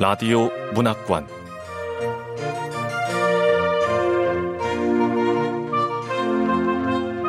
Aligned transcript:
라디오 0.00 0.48
문학관 0.74 1.26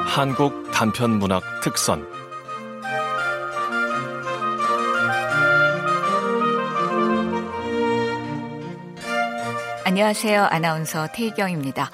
한국 0.05 0.69
단편 0.71 1.17
문학 1.17 1.41
특선 1.63 2.07
안녕하세요. 9.83 10.43
아나운서 10.43 11.07
태희경입니다. 11.11 11.89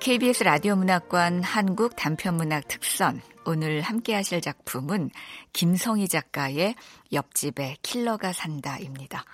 KBS 0.00 0.42
라디오 0.42 0.74
문학관 0.74 1.44
한국 1.44 1.94
단편 1.94 2.34
문학 2.34 2.66
특선 2.66 3.22
오늘 3.44 3.80
함께 3.80 4.14
하실 4.14 4.40
작품은 4.40 5.10
김성희 5.52 6.08
작가의 6.08 6.74
옆집에 7.12 7.76
킬러가 7.82 8.32
산다입니다. 8.32 9.24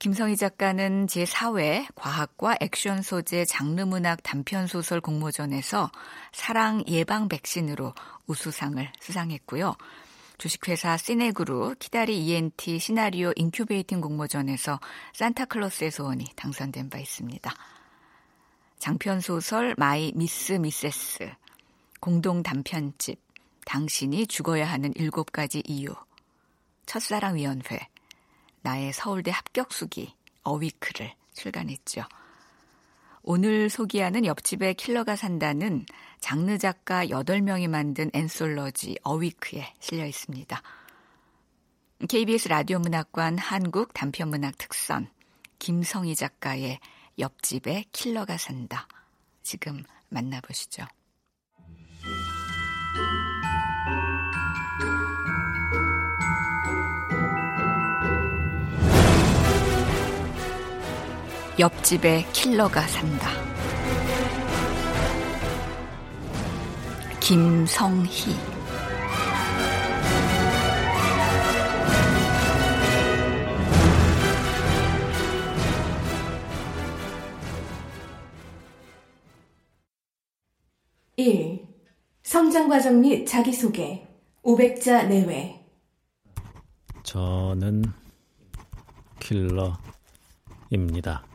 김성희 0.00 0.38
작가는 0.38 1.04
제4회 1.08 1.86
과학과 1.94 2.56
액션 2.62 3.02
소재 3.02 3.44
장르 3.44 3.82
문학 3.82 4.22
단편 4.22 4.66
소설 4.66 4.98
공모전에서 4.98 5.90
사랑 6.32 6.82
예방 6.88 7.28
백신으로 7.28 7.92
우수상을 8.26 8.90
수상했고요. 8.98 9.76
주식회사 10.38 10.96
시네그룹 10.96 11.78
키다리 11.78 12.18
ENT 12.24 12.78
시나리오 12.78 13.34
incubating 13.36 14.00
공모전에서 14.00 14.80
산타클로스의 15.12 15.90
소원이 15.90 16.24
당선된 16.34 16.88
바 16.88 16.98
있습니다. 16.98 17.54
장편 18.78 19.20
소설 19.20 19.74
마이 19.76 20.12
미스 20.14 20.54
미세스, 20.54 21.30
공동 22.00 22.42
단편집, 22.42 23.20
당신이 23.66 24.28
죽어야 24.28 24.64
하는 24.64 24.94
일곱 24.96 25.30
가지 25.30 25.62
이유, 25.66 25.94
첫사랑위원회, 26.86 27.90
나의 28.62 28.92
서울대 28.92 29.30
합격수기, 29.30 30.14
어위크를 30.42 31.12
출간했죠. 31.32 32.04
오늘 33.22 33.68
소개하는 33.68 34.24
옆집에 34.24 34.72
킬러가 34.72 35.14
산다는 35.14 35.84
장르 36.20 36.58
작가 36.58 37.04
8명이 37.04 37.68
만든 37.68 38.10
앤솔러지 38.14 38.98
어위크에 39.02 39.74
실려 39.78 40.06
있습니다. 40.06 40.62
KBS 42.08 42.48
라디오 42.48 42.78
문학관 42.78 43.36
한국 43.36 43.92
단편문학 43.92 44.56
특선 44.56 45.10
김성희 45.58 46.14
작가의 46.14 46.80
옆집에 47.18 47.84
킬러가 47.92 48.38
산다. 48.38 48.88
지금 49.42 49.84
만나보시죠. 50.08 50.86
옆집에 61.60 62.24
킬러가 62.32 62.80
산다. 62.86 63.28
김성희 67.20 68.34
일 81.16 81.68
성장 82.22 82.68
과정 82.70 83.02
및 83.02 83.26
자기소개 83.26 84.08
500자 84.42 85.06
내외 85.06 85.62
저는 87.02 87.84
킬러입니다. 90.70 91.29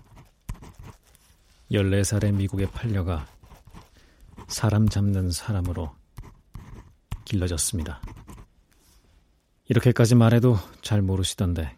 14살의 1.71 2.33
미국에 2.33 2.65
팔려가 2.69 3.27
사람 4.47 4.87
잡는 4.87 5.31
사람으로 5.31 5.93
길러졌습니다. 7.25 8.01
이렇게까지 9.67 10.15
말해도 10.15 10.57
잘 10.81 11.01
모르시던데 11.01 11.75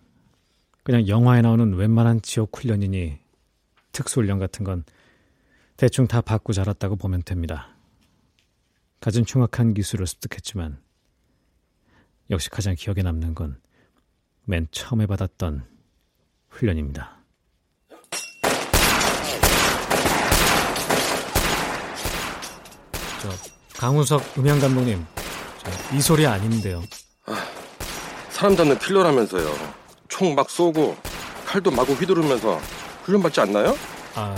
그냥 0.83 1.07
영화에 1.07 1.41
나오는 1.41 1.73
웬만한 1.73 2.21
지옥 2.21 2.57
훈련이니 2.57 3.17
특수훈련 3.91 4.39
같은 4.39 4.65
건 4.65 4.83
대충 5.77 6.07
다 6.07 6.21
받고 6.21 6.53
자랐다고 6.53 6.95
보면 6.95 7.23
됩니다. 7.23 7.69
가진 8.99 9.23
흉악한 9.27 9.73
기술을 9.73 10.07
습득했지만 10.07 10.81
역시 12.29 12.49
가장 12.49 12.75
기억에 12.75 13.03
남는 13.03 13.35
건 13.35 13.67
맨 14.49 14.65
처음에 14.71 15.05
받았던 15.07 15.67
훈련입니다. 16.47 17.16
강우석 23.75 24.37
음향 24.37 24.59
감독님, 24.59 25.05
이 25.93 26.01
소리 26.01 26.25
아닌데요. 26.25 26.83
아, 27.25 27.45
사람 28.29 28.55
잡는 28.55 28.77
킬러라면서요. 28.79 29.53
총 30.07 30.35
막 30.35 30.49
쏘고 30.49 30.95
칼도 31.45 31.71
마구 31.71 31.93
휘두르면서 31.93 32.57
훈련 33.03 33.21
받지 33.21 33.39
않나요? 33.41 33.75
아, 34.15 34.35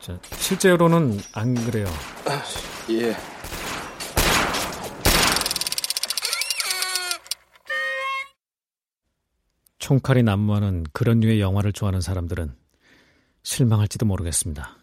저, 0.00 0.18
실제로는 0.36 1.20
안 1.32 1.54
그래요. 1.54 1.86
아, 2.26 2.42
예. 2.90 3.16
총칼이 9.78 10.22
난무하는 10.22 10.84
그런 10.92 11.20
류의 11.20 11.40
영화를 11.40 11.72
좋아하는 11.72 12.00
사람들은 12.00 12.54
실망할지도 13.42 14.06
모르겠습니다. 14.06 14.78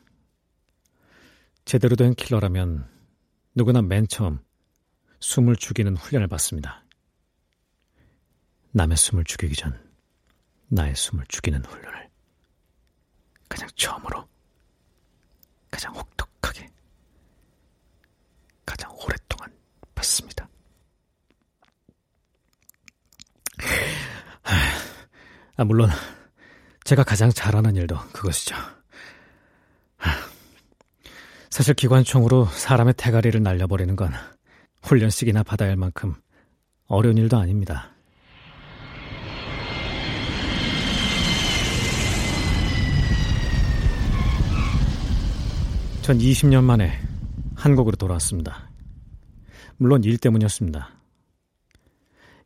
제대로 1.65 1.95
된 1.95 2.13
킬러라면 2.13 2.87
누구나 3.53 3.81
맨 3.81 4.07
처음 4.07 4.39
숨을 5.19 5.55
죽이는 5.55 5.97
훈련을 5.97 6.27
받습니다. 6.27 6.83
남의 8.71 8.95
숨을 8.95 9.25
죽이기 9.25 9.55
전 9.55 9.77
나의 10.67 10.95
숨을 10.95 11.25
죽이는 11.27 11.63
훈련을 11.65 12.09
가장 13.49 13.67
처음으로 13.75 14.27
가장 15.69 15.93
혹독하게 15.93 16.69
가장 18.65 18.89
오랫동안 18.95 19.53
받습니다. 19.93 20.47
아, 25.57 25.63
물론 25.65 25.89
제가 26.85 27.03
가장 27.03 27.29
잘하는 27.29 27.75
일도 27.75 27.97
그것이죠. 28.13 28.55
사실 31.51 31.73
기관총으로 31.73 32.45
사람의 32.45 32.93
대가리를 32.95 33.43
날려버리는 33.43 33.93
건 33.97 34.13
훈련식이나 34.83 35.43
받아야 35.43 35.69
할 35.69 35.75
만큼 35.75 36.15
어려운 36.87 37.17
일도 37.17 37.37
아닙니다. 37.37 37.91
전 46.01 46.17
20년 46.17 46.63
만에 46.63 46.97
한국으로 47.55 47.97
돌아왔습니다. 47.97 48.71
물론 49.75 50.05
일 50.05 50.17
때문이었습니다. 50.17 50.89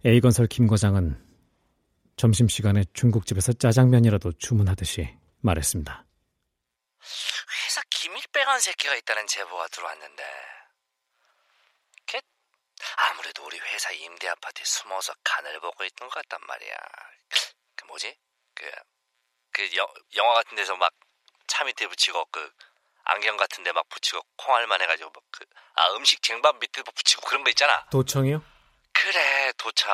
A건설 0.03 0.47
김 0.47 0.65
과장은 0.65 1.15
점심시간에 2.17 2.85
중국집에서 2.94 3.53
짜장면이라도 3.53 4.31
주문하듯이 4.33 5.09
말했습니다. 5.41 6.05
기밀빼간 8.45 8.59
새끼가 8.59 8.95
있다는 8.95 9.25
제보가 9.27 9.68
들어왔는데 9.69 10.24
걔 12.06 12.21
아무래도 12.97 13.44
우리 13.44 13.59
회사 13.59 13.92
임대 13.92 14.30
아파트에 14.30 14.63
숨어서 14.63 15.13
간을 15.24 15.59
보고 15.59 15.83
있던 15.83 16.07
것 16.07 16.13
같단 16.13 16.39
말이야. 16.45 16.75
그 17.75 17.86
뭐지? 17.86 18.15
그, 18.53 18.71
그 19.51 19.75
여, 19.77 19.92
영화 20.15 20.36
같은 20.36 20.56
데서 20.56 20.75
막 20.75 20.94
차 21.47 21.63
밑에 21.63 21.88
붙이고 21.88 22.25
그 22.31 22.51
안경 23.03 23.38
같은 23.38 23.63
데 23.63 23.71
막 23.71 23.88
붙이고 23.89 24.19
콩알만 24.38 24.81
해가지고 24.81 25.12
막 25.12 25.24
그, 25.31 25.45
아 25.75 25.92
음식 25.94 26.21
쟁반 26.24 26.57
밑에 26.59 26.81
붙이고 26.81 27.21
그런 27.27 27.44
거 27.44 27.50
있잖아. 27.51 27.86
도청이요? 27.92 28.44
그래 28.94 29.51
도청. 29.57 29.92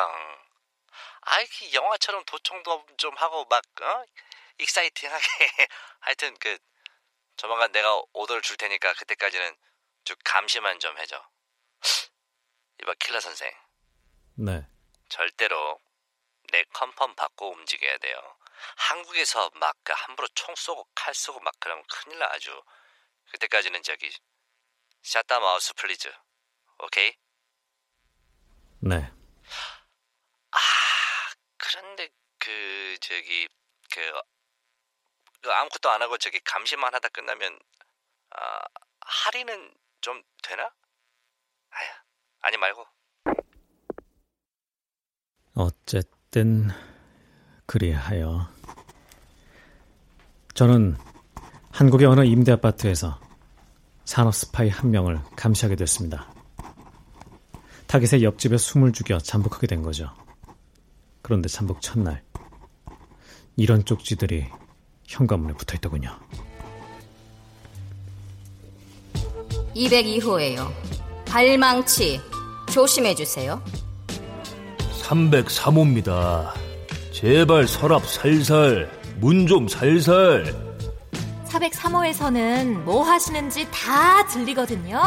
아이 1.22 1.46
그 1.48 1.74
영화처럼 1.74 2.24
도청도 2.26 2.86
좀 2.98 3.16
하고 3.18 3.46
막 3.46 3.64
어? 3.82 4.06
exciting하게 4.60 5.22
하여튼 6.00 6.38
그 6.40 6.58
조만간 7.42 7.72
내가 7.72 8.00
오더를 8.14 8.44
줄 8.44 8.56
테니까 8.56 8.94
그때까지는 8.94 9.58
쭉 10.04 10.16
감시만 10.24 10.80
좀 10.80 10.96
해줘. 11.00 11.28
이봐 12.84 12.94
킬러 13.00 13.20
선생. 13.20 13.52
네. 14.36 14.68
절대로 15.10 15.82
내 16.52 16.64
confirm 16.66 17.16
받고 17.16 17.52
움직여야 17.52 17.98
돼요. 17.98 18.38
한국에서 18.78 19.50
막 19.56 19.76
그 19.84 19.92
함부로 19.92 20.28
총 20.36 20.54
쏘고 20.54 20.88
칼 20.94 21.16
쏘고 21.16 21.40
막 21.40 21.56
그러면 21.60 21.84
큰일 21.88 22.20
나 22.20 22.28
아주. 22.28 22.62
그때까지는 23.32 23.82
저기 23.82 24.16
shut 25.02 25.23
the 25.23 25.40
mouth 25.40 25.74
please. 25.74 26.14
오케이? 26.78 27.16
네. 28.82 29.12
아 30.52 30.58
그런데 31.58 32.08
그 32.38 32.98
저기 33.02 33.48
그그 33.92 34.22
아무것도 35.50 35.90
안 35.90 36.02
하고 36.02 36.18
저기 36.18 36.40
감시만 36.44 36.94
하다 36.94 37.10
끝나면 37.10 37.58
아, 38.32 38.60
할인은 39.02 39.74
좀 40.02 40.22
되나? 40.44 40.64
아휴, 40.64 41.88
아니 42.42 42.58
말고. 42.58 42.86
어쨌든 45.54 46.70
그리하여 47.66 48.48
저는 50.54 50.98
한국의 51.72 52.08
어느 52.08 52.26
임대 52.26 52.52
아파트에서 52.52 53.20
산업 54.06 54.36
스파이 54.36 54.70
한 54.70 54.92
명을 54.92 55.22
감시하게 55.36 55.76
됐습니다. 55.76 56.34
타깃의 57.88 58.24
옆집에 58.24 58.58
숨을 58.58 58.94
죽여 58.94 59.18
잠복하게 59.18 59.68
된 59.68 59.82
거죠. 59.82 60.14
그런데 61.22 61.50
잠복 61.50 61.82
첫날 61.82 62.24
이런 63.56 63.86
쪽지들이 63.86 64.50
현관문에 65.12 65.54
붙어 65.54 65.76
있더군요. 65.76 66.10
202호예요. 69.76 70.72
발망치 71.26 72.22
조심해 72.72 73.14
주세요. 73.16 73.62
303호입니다. 75.04 76.52
제발 77.14 77.68
서랍 77.68 78.06
살살, 78.08 78.90
문 79.20 79.46
좀 79.48 79.68
살살. 79.68 80.72
403호에서는 81.46 82.84
뭐 82.84 83.04
하시는지 83.04 83.68
다 83.72 84.26
들리거든요. 84.28 85.00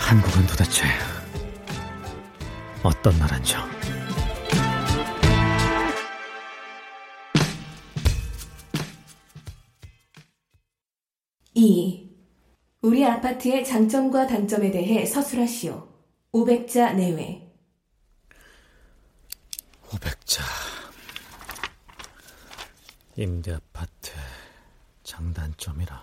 한국은 0.00 0.46
도대체 0.46 0.84
어떤 2.82 3.16
나라인지요? 3.18 3.77
2. 11.58 12.08
우리 12.82 13.04
아파트의 13.04 13.64
장점과 13.64 14.28
단점에 14.28 14.70
대해 14.70 15.04
서술하시오. 15.04 15.88
500자 16.32 16.94
내외. 16.94 17.52
500자. 19.88 20.42
임대 23.16 23.54
아파트 23.54 24.12
장단점이라. 25.02 26.00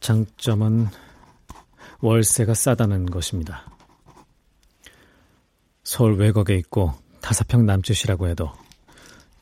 장점은 0.00 0.88
월세가 2.00 2.54
싸다는 2.54 3.06
것입니다. 3.06 3.70
서울 5.84 6.16
외곽에 6.16 6.56
있고 6.56 6.92
다사평 7.20 7.64
남짓이라고 7.64 8.26
해도 8.26 8.50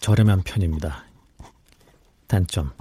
저렴한 0.02 0.42
편입니다. 0.42 1.04
단점. 2.26 2.72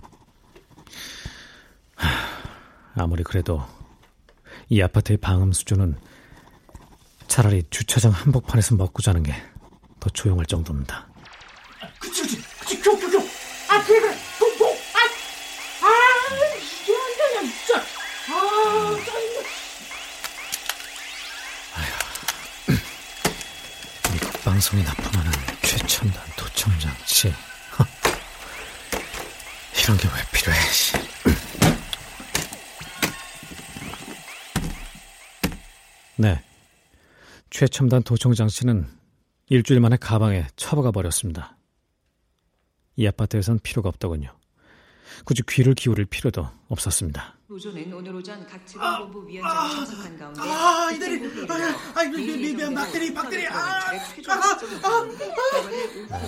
아무리 2.95 3.23
그래도 3.23 3.63
이 4.67 4.81
아파트의 4.81 5.17
방음 5.17 5.53
수준은 5.53 5.97
차라리 7.27 7.63
주차장 7.69 8.11
한복판에서 8.11 8.75
먹고 8.75 9.01
자는 9.01 9.23
게 9.23 9.33
더 10.01 10.09
조용할 10.09 10.45
정도입니다. 10.47 11.07
그치, 11.99 12.23
그치, 12.23 12.41
그치, 12.59 12.81
교, 12.81 12.97
교, 12.99 13.09
교. 13.11 13.19
아, 13.69 13.83
그래, 13.85 13.99
그래. 14.01 14.17
고, 14.39 14.57
고. 14.57 14.65
아, 14.65 15.85
아, 15.85 15.89
이게 16.57 16.91
안 16.97 17.17
되냐, 17.17 17.53
진짜. 17.53 17.77
아, 18.33 18.97
짜증나. 19.05 19.41
미국 24.11 24.33
방송이 24.43 24.83
납품하는 24.83 25.31
최첨단 25.61 26.23
도 26.35 26.40
청 26.61 26.71
장치. 26.77 27.33
이런 29.81 29.97
게 29.97 30.07
왜 30.07 30.13
필요해? 30.31 30.59
씨. 30.71 30.93
네. 36.17 36.43
최첨단 37.49 38.03
도청 38.03 38.35
장치는 38.35 38.87
일주일 39.49 39.79
만에 39.79 39.97
가방에 39.97 40.45
처박아 40.55 40.91
버렸습니다. 40.91 41.57
이 42.95 43.07
아파트에선 43.07 43.57
필요가 43.63 43.89
없더군요. 43.89 44.31
굳이 45.25 45.43
귀를 45.47 45.73
기울일 45.73 46.05
필요도 46.05 46.47
없었습니다. 46.69 47.35
노조는 47.47 47.93
오늘 47.93 48.15
오전 48.15 48.47
각 48.47 48.65
지방본부 48.65 49.27
위원장이 49.27 49.75
참석한 49.75 50.17
가운데 50.17 50.41
아, 50.41 50.91
이들이, 50.93 51.47
아, 51.49 51.99
아, 51.99 52.03
미, 52.05 52.25
미, 52.25 52.53
미, 52.53 52.73
박대리, 52.73 53.13
박대리, 53.13 53.47
아, 53.47 53.57
아, 53.57 53.91
아, 53.91 55.31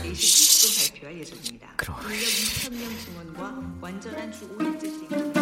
4시 0.04 0.14
30분 0.14 0.94
발표할 0.94 1.20
예정입니다. 1.20 1.74
그럼. 1.78 1.98
인력 2.02 2.20
2,000명 2.20 3.06
증원과 3.06 3.78
완전한 3.80 4.32
주 4.32 4.50
5일제 4.58 4.82
시행. 4.82 5.34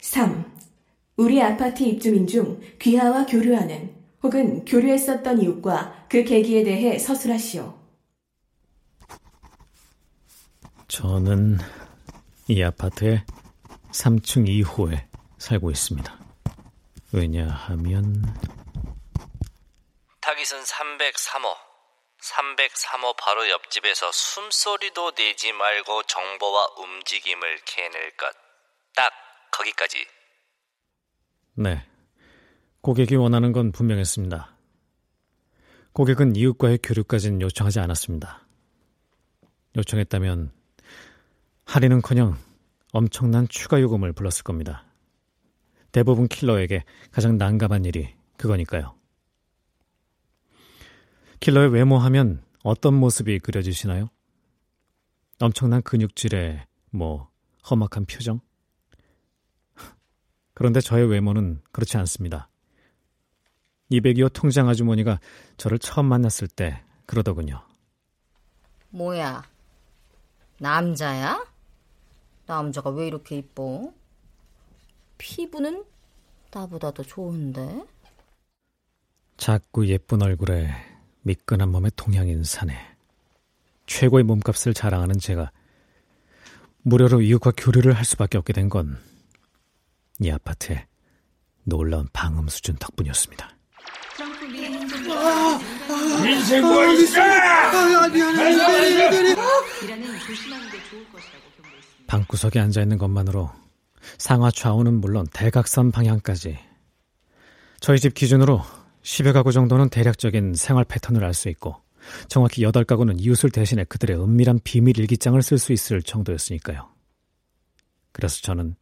3. 0.00 0.44
우리 1.16 1.42
아파트 1.42 1.82
입주민 1.82 2.26
중 2.26 2.60
귀하와 2.78 3.26
교류하는 3.26 3.95
혹은 4.26 4.64
교류했었던 4.64 5.40
이웃과 5.40 6.06
그 6.08 6.24
계기에 6.24 6.64
대해 6.64 6.98
서술하시오. 6.98 7.78
저는 10.88 11.58
이 12.48 12.60
아파트의 12.60 13.24
3층 13.92 14.48
2호에 14.48 15.06
살고 15.38 15.70
있습니다. 15.70 16.18
왜냐하면 17.12 18.34
타깃은 20.20 20.64
303호. 20.64 21.54
303호 22.20 23.16
바로 23.16 23.48
옆집에서 23.48 24.10
숨소리도 24.10 25.12
내지 25.12 25.52
말고 25.52 26.02
정보와 26.02 26.66
움직임을 26.78 27.60
캐낼 27.64 28.16
것. 28.16 28.34
딱 28.96 29.12
거기까지. 29.52 30.04
네. 31.54 31.86
고객이 32.86 33.16
원하는 33.16 33.50
건 33.50 33.72
분명했습니다. 33.72 34.56
고객은 35.92 36.36
이웃과의 36.36 36.78
교류까지는 36.84 37.40
요청하지 37.40 37.80
않았습니다. 37.80 38.46
요청했다면 39.76 40.52
할인은커녕 41.64 42.36
엄청난 42.92 43.48
추가 43.48 43.80
요금을 43.80 44.12
불렀을 44.12 44.44
겁니다. 44.44 44.84
대부분 45.90 46.28
킬러에게 46.28 46.84
가장 47.10 47.38
난감한 47.38 47.86
일이 47.86 48.14
그거니까요. 48.36 48.94
킬러의 51.40 51.70
외모 51.72 51.98
하면 51.98 52.44
어떤 52.62 52.94
모습이 52.94 53.40
그려지시나요? 53.40 54.10
엄청난 55.40 55.82
근육질에 55.82 56.68
뭐 56.92 57.30
험악한 57.68 58.06
표정? 58.06 58.38
그런데 60.54 60.80
저의 60.80 61.10
외모는 61.10 61.62
그렇지 61.72 61.96
않습니다. 61.96 62.48
202호 63.90 64.32
통장 64.32 64.68
아주머니가 64.68 65.20
저를 65.56 65.78
처음 65.78 66.06
만났을 66.06 66.48
때 66.48 66.82
그러더군요. 67.06 67.62
뭐야? 68.90 69.44
남자야? 70.58 71.44
남자가 72.46 72.90
왜 72.90 73.06
이렇게 73.06 73.36
이뻐? 73.38 73.92
피부는 75.18 75.84
나보다 76.52 76.90
더 76.92 77.02
좋은데? 77.02 77.84
작고 79.36 79.86
예쁜 79.86 80.22
얼굴에 80.22 80.70
미끈한 81.22 81.70
몸에 81.70 81.90
동양인 81.96 82.42
사내. 82.44 82.74
최고의 83.86 84.24
몸값을 84.24 84.74
자랑하는 84.74 85.18
제가 85.18 85.50
무료로 86.82 87.20
이웃과 87.22 87.52
교류를 87.56 87.92
할 87.92 88.04
수밖에 88.04 88.38
없게 88.38 88.52
된 88.52 88.68
건 88.68 88.98
이 90.18 90.30
아파트의 90.30 90.86
놀라운 91.64 92.08
방음 92.12 92.48
수준 92.48 92.74
덕분이었습니다. 92.76 93.55
인생 96.28 96.62
뭐 96.62 96.84
있어? 96.92 97.20
아, 97.20 98.08
미안해, 98.08 98.56
미안해, 98.56 99.10
미안해. 99.10 99.30
이라는 99.84 100.18
조심하는 100.20 100.70
게 100.70 100.82
좋을 100.90 101.04
것이라고 101.12 101.44
경고했습니다. 101.56 102.04
방구석에 102.06 102.60
앉아 102.60 102.82
있는 102.82 102.98
것만으로 102.98 103.50
상하 104.18 104.50
좌우는 104.50 105.00
물론 105.00 105.26
대각선 105.32 105.90
방향까지 105.92 106.58
저희 107.80 107.98
집 107.98 108.14
기준으로 108.14 108.62
10여 109.02 109.32
가구 109.32 109.52
정도는 109.52 109.88
대략적인 109.88 110.54
생활 110.54 110.84
패턴을 110.84 111.24
알 111.24 111.34
수 111.34 111.48
있고 111.48 111.76
정확히 112.28 112.62
8가구는 112.62 113.20
이웃을 113.20 113.50
대신해 113.50 113.84
그들의 113.84 114.16
은밀한 114.16 114.60
비밀 114.64 114.98
일기장을 114.98 115.40
쓸 115.42 115.58
수 115.58 115.72
있을 115.72 116.02
정도였으니까요. 116.02 116.88
그래서 118.12 118.40
저는 118.42 118.76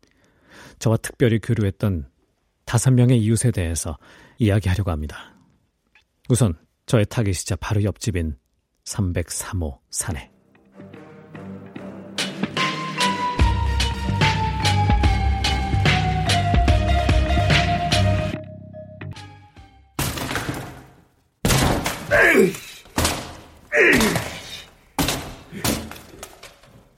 저와 0.79 0.97
특별히 0.99 1.39
교류했던 1.41 2.07
다섯 2.65 2.91
명의 2.93 3.19
이웃에 3.19 3.51
대해서 3.51 3.99
이야기하려고 4.39 4.91
합니다. 4.91 5.34
우선 6.31 6.55
저의 6.87 7.05
타깃이자 7.07 7.57
바로 7.57 7.83
옆집인 7.85 8.37
303호 8.85 9.79
사내. 9.91 10.31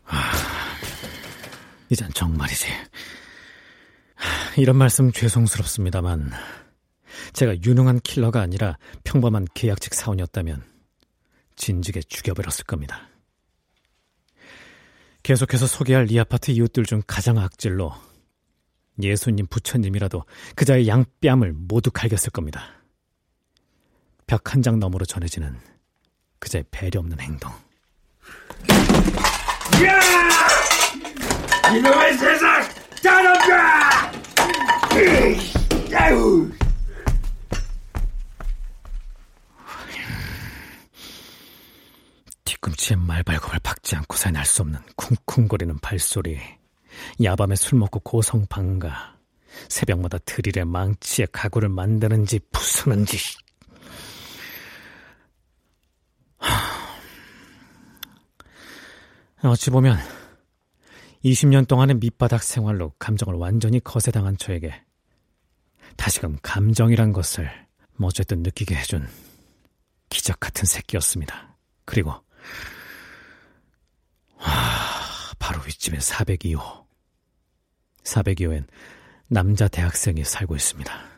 아, 0.04 0.33
이젠 1.88 2.09
정말이지. 2.12 2.66
이런 4.56 4.76
말씀 4.76 5.11
죄송스럽습니다만 5.11 6.30
제가 7.37 7.55
유능한 7.62 8.00
킬러가 8.00 8.40
아니라 8.40 8.78
평범한 9.05 9.47
계약직 9.52 9.93
사원이었다면, 9.93 10.64
진즉에 11.55 12.00
죽여버렸을 12.09 12.64
겁니다. 12.64 13.09
계속해서 15.23 15.66
소개할 15.66 16.11
이 16.11 16.19
아파트 16.19 16.50
이웃들 16.50 16.87
중 16.87 17.02
가장 17.07 17.37
악질로 17.37 17.93
예수님 19.02 19.47
부처님이라도 19.49 20.25
그자의 20.55 20.88
양뺨을 20.88 21.52
모두 21.52 21.90
갈겼을 21.90 22.31
겁니다. 22.31 22.71
벽 24.26 24.55
한 24.55 24.62
장 24.62 24.78
너머로 24.78 25.05
전해지는 25.05 25.59
그자의 26.38 26.64
배려 26.71 27.00
없는 27.00 27.21
행동. 27.21 27.52
야! 29.85 30.00
이놈의 31.76 32.16
세상 32.16 32.62
따라가! 33.02 34.11
아유! 35.95 36.50
뒤꿈치에 42.57 42.97
말발굽을 42.97 43.61
박지 43.61 43.97
않고서 43.97 44.31
날수 44.31 44.63
없는 44.63 44.81
쿵쿵거리는 44.97 45.79
발소리, 45.79 46.41
야밤에 47.23 47.57
술 47.57 47.79
먹고 47.79 48.01
고성 48.01 48.47
방가, 48.47 49.17
새벽마다 49.69 50.19
드릴에 50.19 50.65
망치에 50.65 51.27
가구를 51.33 51.69
만드는지 51.69 52.41
부수는지. 52.53 53.19
어찌 59.43 59.71
보면 59.71 59.99
20년 61.25 61.69
동안의 61.69 61.97
밑바닥 61.97 62.43
생활로 62.43 62.93
감정을 62.99 63.35
완전히 63.35 63.81
거세당한 63.81 64.37
저에게 64.39 64.83
다시금 65.97 66.39
감정이란 66.43 67.13
것을 67.13 67.51
어쨌든 68.01 68.43
느끼게 68.43 68.75
해준 68.75 69.09
기적 70.09 70.41
같은 70.41 70.65
새끼였습니다. 70.65 71.57
그리고 71.85 72.25
하, 74.37 75.35
바로 75.38 75.61
윗집엔 75.67 76.00
402호. 76.00 76.87
402호엔 78.05 78.67
남자 79.29 79.69
대학생이 79.69 80.25
살고 80.25 80.55
있습니다. 80.57 81.17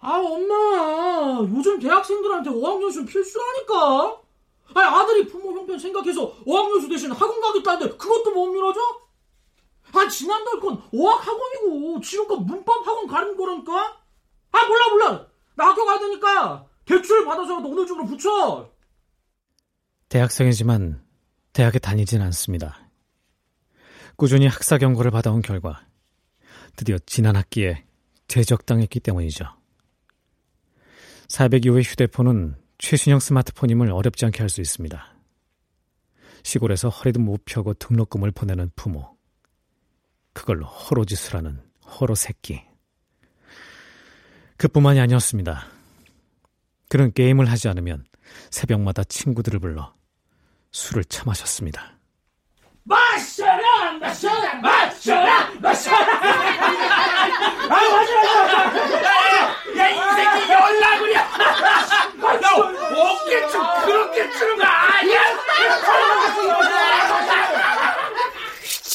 아, 0.00 0.18
엄마. 0.18 1.48
요즘 1.50 1.78
대학생들한테 1.78 2.50
어학연수 2.50 3.06
필수라니까. 3.06 4.20
아니, 4.74 4.86
아들이 4.86 5.26
부모 5.26 5.52
형편 5.52 5.78
생각해서 5.78 6.34
어학연수 6.46 6.88
대신 6.90 7.10
학원 7.10 7.40
가겠다는데 7.40 7.96
그것도 7.96 8.30
못 8.32 8.52
밀어줘? 8.52 9.03
아, 9.94 10.08
지난달 10.08 10.60
건 10.60 10.82
어학 10.94 11.26
학원이고 11.26 12.00
지금껏 12.00 12.36
문법 12.36 12.86
학원 12.86 13.06
가는 13.06 13.36
거라니까? 13.36 14.02
아, 14.52 14.66
몰라, 14.66 14.88
몰라. 14.90 15.26
나 15.56 15.68
학교 15.68 15.84
가야 15.84 15.98
되니까 15.98 16.66
대출 16.84 17.24
받아서라도 17.24 17.68
오늘 17.68 17.86
중으로 17.86 18.06
붙여. 18.06 18.70
대학생이지만 20.08 21.02
대학에 21.52 21.78
다니진 21.78 22.20
않습니다. 22.22 22.78
꾸준히 24.16 24.46
학사 24.46 24.78
경고를 24.78 25.10
받아온 25.10 25.42
결과 25.42 25.84
드디어 26.76 26.98
지난 27.06 27.36
학기에 27.36 27.84
제적당했기 28.28 29.00
때문이죠. 29.00 29.44
402호의 31.28 31.84
휴대폰은 31.84 32.56
최신형 32.78 33.20
스마트폰임을 33.20 33.90
어렵지 33.90 34.24
않게 34.26 34.40
할 34.40 34.48
수 34.48 34.60
있습니다. 34.60 35.14
시골에서 36.42 36.90
허리도 36.90 37.20
못 37.20 37.44
펴고 37.44 37.74
등록금을 37.74 38.30
보내는 38.32 38.70
부모. 38.76 39.13
그걸로 40.34 40.66
호로짓을 40.66 41.36
하는 41.36 41.62
호로 41.86 42.14
새끼. 42.14 42.62
그뿐만이 44.58 45.00
아니었습니다. 45.00 45.66
그는 46.88 47.12
게임을 47.12 47.50
하지 47.50 47.68
않으면 47.68 48.04
새벽마다 48.50 49.04
친구들을 49.04 49.58
불러 49.60 49.94
술을 50.72 51.04
처마셨습니다. 51.04 51.94
마셔라, 52.82 53.92
마셔라, 53.92 54.54
마셔라, 54.56 55.50
마셔라. 55.60 55.98
아, 57.62 57.68
마셔라. 57.70 58.74
야, 59.78 59.88
이 59.88 59.96
새끼 60.14 60.52
연락을이야! 60.52 61.20
야, 61.20 61.28
어깨춤 62.94 63.62
그렇게 63.86 64.30
추는 64.32 64.58
거 64.58 64.64
아니야? 64.64 65.20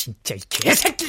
진짜 0.10 0.36
이 0.36 0.40
개새끼! 0.50 1.06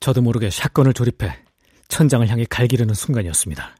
저도 0.00 0.22
모르게 0.22 0.50
샷건을 0.50 0.94
조립해 0.94 1.38
천장을 1.88 2.26
향해 2.28 2.44
갈기려는 2.48 2.94
순간이었습니다. 2.94 3.76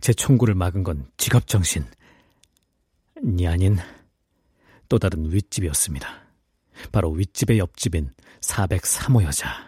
제 0.00 0.12
총구를 0.12 0.54
막은 0.54 0.84
건 0.84 1.10
직업정신. 1.16 1.84
이 3.38 3.46
아닌 3.46 3.78
또 4.88 4.98
다른 4.98 5.32
윗집이었습니다. 5.32 6.06
바로 6.92 7.10
윗집의 7.10 7.58
옆집인 7.58 8.10
403호 8.42 9.24
여자. 9.24 9.67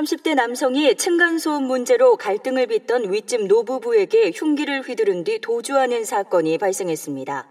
삼십 0.00 0.22
대 0.22 0.32
남성이 0.34 0.96
층간소음 0.96 1.64
문제로 1.64 2.16
갈등을 2.16 2.68
빚던 2.68 3.12
윗집 3.12 3.48
노부부에게 3.48 4.32
흉기를 4.34 4.80
휘두른 4.80 5.24
뒤 5.24 5.38
도주하는 5.42 6.06
사건이 6.06 6.56
발생했습니다. 6.56 7.46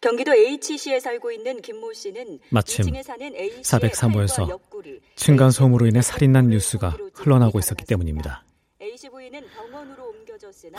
경기도 0.00 0.32
H시에 0.32 1.00
살고 1.00 1.32
있는 1.32 1.60
김모 1.60 1.92
씨는 1.92 2.38
마침 2.50 2.84
2층에 2.84 3.02
사는 3.02 3.34
A씨의 3.34 3.62
403호에서 3.64 4.36
팔과 4.36 4.50
옆구리, 4.52 5.00
층간소음으로 5.16 5.88
인해 5.88 6.00
살인난 6.00 6.50
뉴스가 6.50 6.96
흘러나오고 7.14 7.58
있었기 7.58 7.84
때문입니다. 7.84 8.44
A씨 8.80 9.08
부인은 9.08 9.48
병원으로 9.48 10.10
옮겨졌으나 10.10 10.78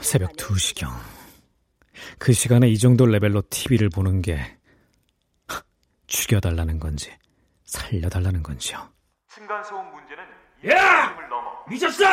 새벽 0.00 0.32
2시경. 0.36 0.88
그 2.16 2.32
시간에 2.32 2.70
이 2.70 2.78
정도 2.78 3.04
레벨로 3.04 3.42
TV를 3.50 3.90
보는 3.90 4.22
게 4.22 4.38
하, 5.48 5.62
죽여달라는 6.06 6.80
건지 6.80 7.10
살려달라는 7.66 8.42
건지요. 8.42 8.88
층간소음 9.36 9.95
야! 10.68 11.16
미쳤어! 11.68 12.04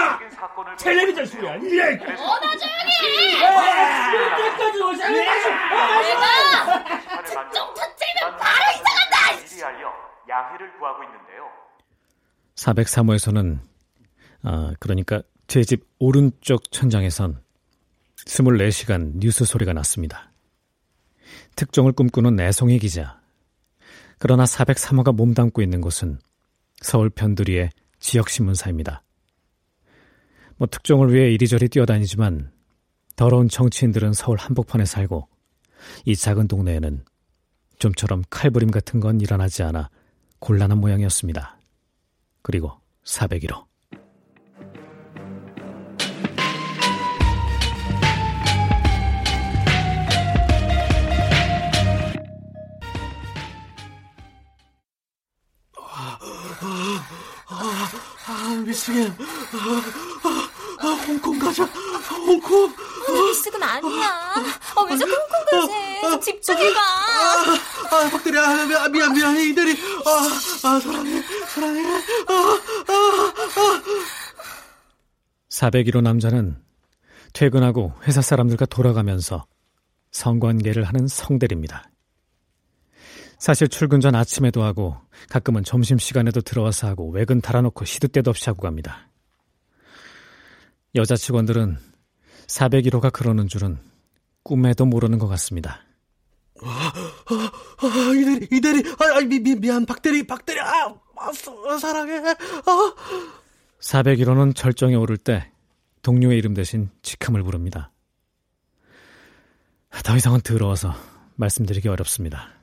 텔레비전 0.79 1.25
소리야, 1.25 1.55
이래! 1.57 1.93
어나 1.93 2.57
조용히 2.57 3.37
때까지 4.37 4.81
오세요. 4.81 5.09
내가 5.09 6.83
특정 7.23 7.51
좀 7.51 7.73
터뜨리면 7.75 8.37
바로 8.39 8.71
이상한다 8.71 9.45
미리 9.53 9.63
알려 9.63 9.93
양해를 10.27 10.77
구하고 10.79 11.03
있는데요. 11.03 11.49
403호에서는 12.55 13.59
아, 14.43 14.73
그러니까 14.79 15.21
제 15.47 15.63
집 15.63 15.85
오른쪽 15.99 16.71
천장에선 16.71 17.41
24시간 18.25 19.13
뉴스 19.19 19.45
소리가 19.45 19.73
났습니다. 19.73 20.31
특종을 21.55 21.91
꿈꾸는 21.91 22.39
애송이 22.39 22.79
기자. 22.79 23.19
그러나 24.17 24.45
403호가 24.45 25.13
몸담고 25.15 25.61
있는 25.61 25.79
곳은 25.81 26.19
서울 26.81 27.09
변두리의 27.09 27.69
지역신문사입니다. 28.03 29.01
뭐 30.57 30.67
특종을 30.67 31.13
위해 31.13 31.31
이리저리 31.31 31.69
뛰어다니지만 31.69 32.51
더러운 33.15 33.47
정치인들은 33.47 34.13
서울 34.13 34.37
한복판에 34.37 34.85
살고 34.85 35.27
이 36.05 36.15
작은 36.15 36.47
동네에는 36.47 37.05
좀처럼 37.79 38.23
칼부림 38.29 38.71
같은 38.71 38.99
건 38.99 39.19
일어나지 39.21 39.63
않아 39.63 39.89
곤란한 40.39 40.79
모양이었습니다. 40.79 41.57
그리고 42.41 42.73
401호. 43.05 43.72
미치겠. 58.63 59.11
아, 59.11 59.17
아, 60.23 60.49
아, 60.79 60.87
홍콩 61.07 61.39
가자. 61.39 61.63
홍콩. 62.25 62.73
미스금 63.05 63.61
아니야 63.61 64.07
아, 64.75 64.81
왜 64.89 64.97
자꾸 64.97 65.11
홍콩 65.11 65.67
가지 65.67 66.01
좀 66.01 66.21
집중해봐 66.21 66.79
아, 66.79 67.57
아, 67.91 68.09
박대리야. 68.09 68.41
아, 68.41 68.87
미안, 68.87 69.13
미안, 69.13 69.35
해 69.35 69.45
이대리. 69.49 69.73
아, 70.05 70.67
아, 70.69 70.79
사랑해, 70.79 71.21
사랑해. 71.47 71.85
아, 71.85 72.33
아, 72.87 73.33
아. 73.57 73.83
401호 75.49 76.01
남자는 76.01 76.57
퇴근하고 77.33 77.93
회사 78.03 78.21
사람들과 78.21 78.65
돌아가면서 78.65 79.45
성관계를 80.11 80.83
하는 80.85 81.07
성대리입니다. 81.07 81.89
사실 83.43 83.67
출근 83.67 83.99
전 83.99 84.15
아침에도 84.15 84.63
하고 84.63 84.95
가끔은 85.27 85.65
점심 85.65 85.97
시간에도 85.97 86.39
들어와서 86.39 86.87
하고 86.87 87.09
외근 87.09 87.41
달아놓고 87.41 87.83
시도 87.83 88.07
때도 88.07 88.29
없이 88.29 88.49
하고 88.49 88.61
갑니다. 88.61 89.09
여자 90.95 91.17
직원들은 91.17 91.77
401호가 92.47 93.11
그러는 93.11 93.49
줄은 93.49 93.79
꿈에도 94.43 94.85
모르는 94.85 95.19
것 95.19 95.27
같습니다. 95.27 95.81
아, 96.61 96.93
아, 97.25 97.51
아, 97.81 98.13
이대리, 98.15 98.47
이대리, 98.49 98.81
아, 98.97 99.19
미, 99.27 99.41
미, 99.41 99.55
미안, 99.55 99.85
박대리, 99.85 100.25
박대리, 100.25 100.61
아, 100.61 100.95
아 101.17 101.77
사랑해, 101.77 102.19
아. 102.19 102.95
401호는 103.81 104.55
절정에 104.55 104.95
오를 104.95 105.17
때 105.17 105.51
동료의 106.01 106.37
이름 106.37 106.53
대신 106.53 106.89
직함을 107.01 107.43
부릅니다. 107.43 107.91
더 110.05 110.15
이상은 110.15 110.39
더러워서 110.39 110.95
말씀드리기 111.35 111.89
어렵습니다. 111.89 112.62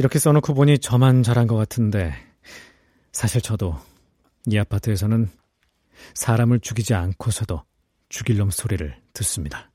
이렇게 0.00 0.18
써놓고 0.18 0.54
보니 0.54 0.78
저만 0.78 1.22
잘한 1.22 1.46
것 1.46 1.56
같은데 1.56 2.14
사실 3.12 3.42
저도 3.42 3.78
이 4.46 4.56
아파트에서는 4.56 5.28
사람을 6.14 6.60
죽이지 6.60 6.94
않고서도 6.94 7.62
죽일 8.08 8.38
놈 8.38 8.50
소리를 8.50 8.96
듣습니다. 9.12 9.70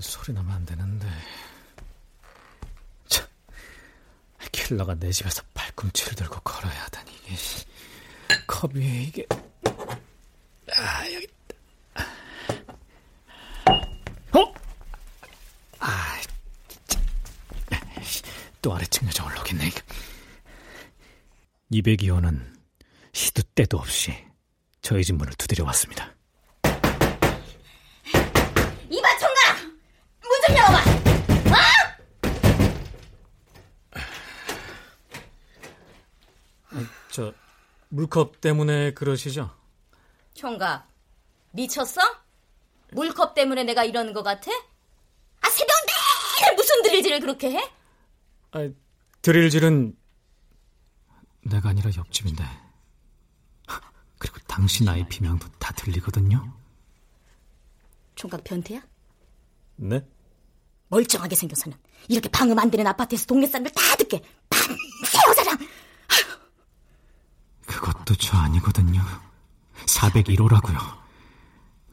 소리 0.00 0.32
나면 0.32 0.50
안 0.50 0.66
되는데. 0.66 1.06
참, 3.06 3.24
킬러가 4.50 4.96
내 4.96 5.12
집에서 5.12 5.44
발꿈치를 5.54 6.16
들고 6.16 6.40
걸어야 6.40 6.84
하다니 6.86 7.12
이게 7.12 7.36
컵 8.48 8.74
위에 8.74 9.02
이게 9.02 9.26
아 10.76 11.04
여기 11.12 11.24
있다. 11.24 12.04
어? 14.32 14.54
아 15.80 16.20
진짜 16.86 17.00
또 18.62 18.74
아래층 18.74 19.06
여자 19.08 19.24
올라오겠네. 19.24 19.70
202호는 21.72 22.52
시도 23.12 23.42
때도 23.54 23.78
없이 23.78 24.14
저희 24.82 25.04
집 25.04 25.14
문을 25.14 25.32
두드려 25.34 25.64
왔습니다. 25.66 26.14
이봐 28.90 29.18
총각! 29.18 29.56
문 30.22 30.40
좀 30.46 30.56
열어봐! 30.56 30.80
어? 36.72 36.76
저 37.10 37.32
물컵 37.88 38.40
때문에 38.40 38.92
그러시죠? 38.94 39.50
총각, 40.34 40.86
미쳤어? 41.52 42.00
물컵 42.92 43.34
때문에 43.34 43.64
내가 43.64 43.84
이러는 43.84 44.12
것 44.12 44.22
같아? 44.22 44.50
아, 45.40 45.50
새벽 45.50 45.74
내내 46.40 46.54
무슨 46.56 46.82
드릴질을 46.82 47.20
그렇게 47.20 47.50
해? 47.52 47.70
아, 48.52 48.68
드릴질은 49.22 49.96
내가 51.44 51.70
아니라 51.70 51.90
옆집인데. 51.96 52.44
그리고 54.18 54.38
당신 54.46 54.86
IP 54.88 55.22
명도 55.22 55.48
다 55.58 55.72
들리거든요. 55.72 56.52
총각 58.14 58.44
변태야? 58.44 58.82
네? 59.76 60.06
멀쩡하게 60.88 61.34
생겨서는 61.36 61.78
이렇게 62.08 62.28
방음 62.28 62.58
안 62.58 62.70
되는 62.70 62.86
아파트에서 62.86 63.24
동네 63.24 63.46
사람들 63.46 63.72
다 63.72 63.96
듣게 63.96 64.20
밤새 64.50 65.18
여자랑 65.28 65.58
그것도 67.66 68.14
저 68.16 68.36
아니거든요. 68.36 69.00
401호라고요. 69.86 71.00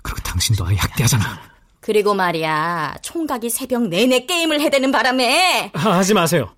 그리고 0.02 0.20
당신도 0.22 0.66
아예 0.66 0.76
학대하잖아. 0.76 1.57
그리고 1.88 2.14
말이야 2.14 2.98
총각이 3.02 3.50
새벽 3.50 3.88
내내 3.88 4.26
게임을 4.26 4.60
해대는 4.60 4.92
바람에 4.92 5.72
아, 5.74 5.80
하지 5.80 6.14
마세요. 6.14 6.54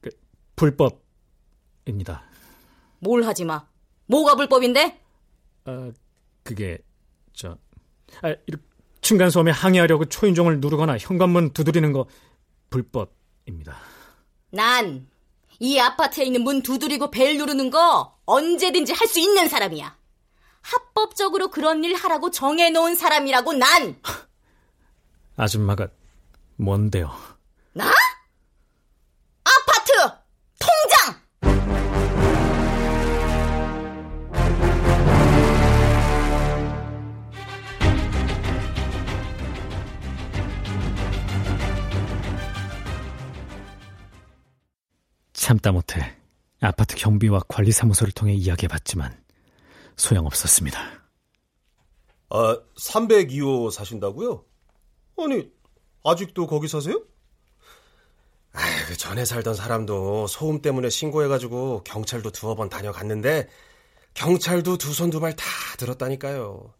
그, 0.00 0.08
불법입니다. 0.54 2.22
뭘 3.00 3.24
하지 3.24 3.44
마. 3.44 3.66
뭐가 4.06 4.36
불법인데? 4.36 5.00
아, 5.64 5.90
그게 6.44 6.78
저 7.32 7.58
아, 8.22 8.32
층간소음에 9.02 9.50
항의하려고 9.50 10.04
초인종을 10.04 10.60
누르거나 10.60 10.96
현관문 10.96 11.54
두드리는 11.54 11.92
거 11.92 12.06
불법입니다. 12.70 13.76
난 14.50 15.08
이 15.60 15.80
아파트에 15.80 16.24
있는 16.24 16.42
문 16.44 16.62
두드리고 16.62 17.10
벨 17.10 17.36
누르는 17.36 17.70
거 17.70 18.16
언제든지 18.26 18.92
할 18.92 19.08
수 19.08 19.18
있는 19.18 19.48
사람이야. 19.48 19.98
합법적으로 20.60 21.48
그런 21.48 21.82
일 21.82 21.96
하라고 21.96 22.30
정해놓은 22.30 22.94
사람이라고 22.94 23.54
난. 23.54 24.00
아줌마가 25.38 25.86
뭔데요? 26.56 27.12
나? 27.72 27.84
아파트 29.44 29.92
통장. 30.58 31.22
참다 45.32 45.70
못해 45.70 46.16
아파트 46.60 46.96
경비와 46.96 47.42
관리사무소를 47.46 48.12
통해 48.12 48.34
이야기해봤지만 48.34 49.16
소용없었습니다. 49.96 50.80
아, 52.30 52.58
302호 52.76 53.70
사신다고요? 53.70 54.44
아니, 55.18 55.50
아직도 56.04 56.46
거기 56.46 56.68
사세요? 56.68 57.02
아, 58.52 58.60
그 58.86 58.96
전에 58.96 59.24
살던 59.24 59.54
사람도 59.54 60.26
소음 60.26 60.62
때문에 60.62 60.90
신고해가지고 60.90 61.82
경찰도 61.84 62.30
두어 62.32 62.54
번 62.54 62.68
다녀갔는데 62.68 63.48
경찰도 64.14 64.78
두 64.78 64.90
손 64.92 65.10
두 65.10 65.20
발 65.20 65.36
다 65.36 65.44
들었다니까요. 65.78 66.72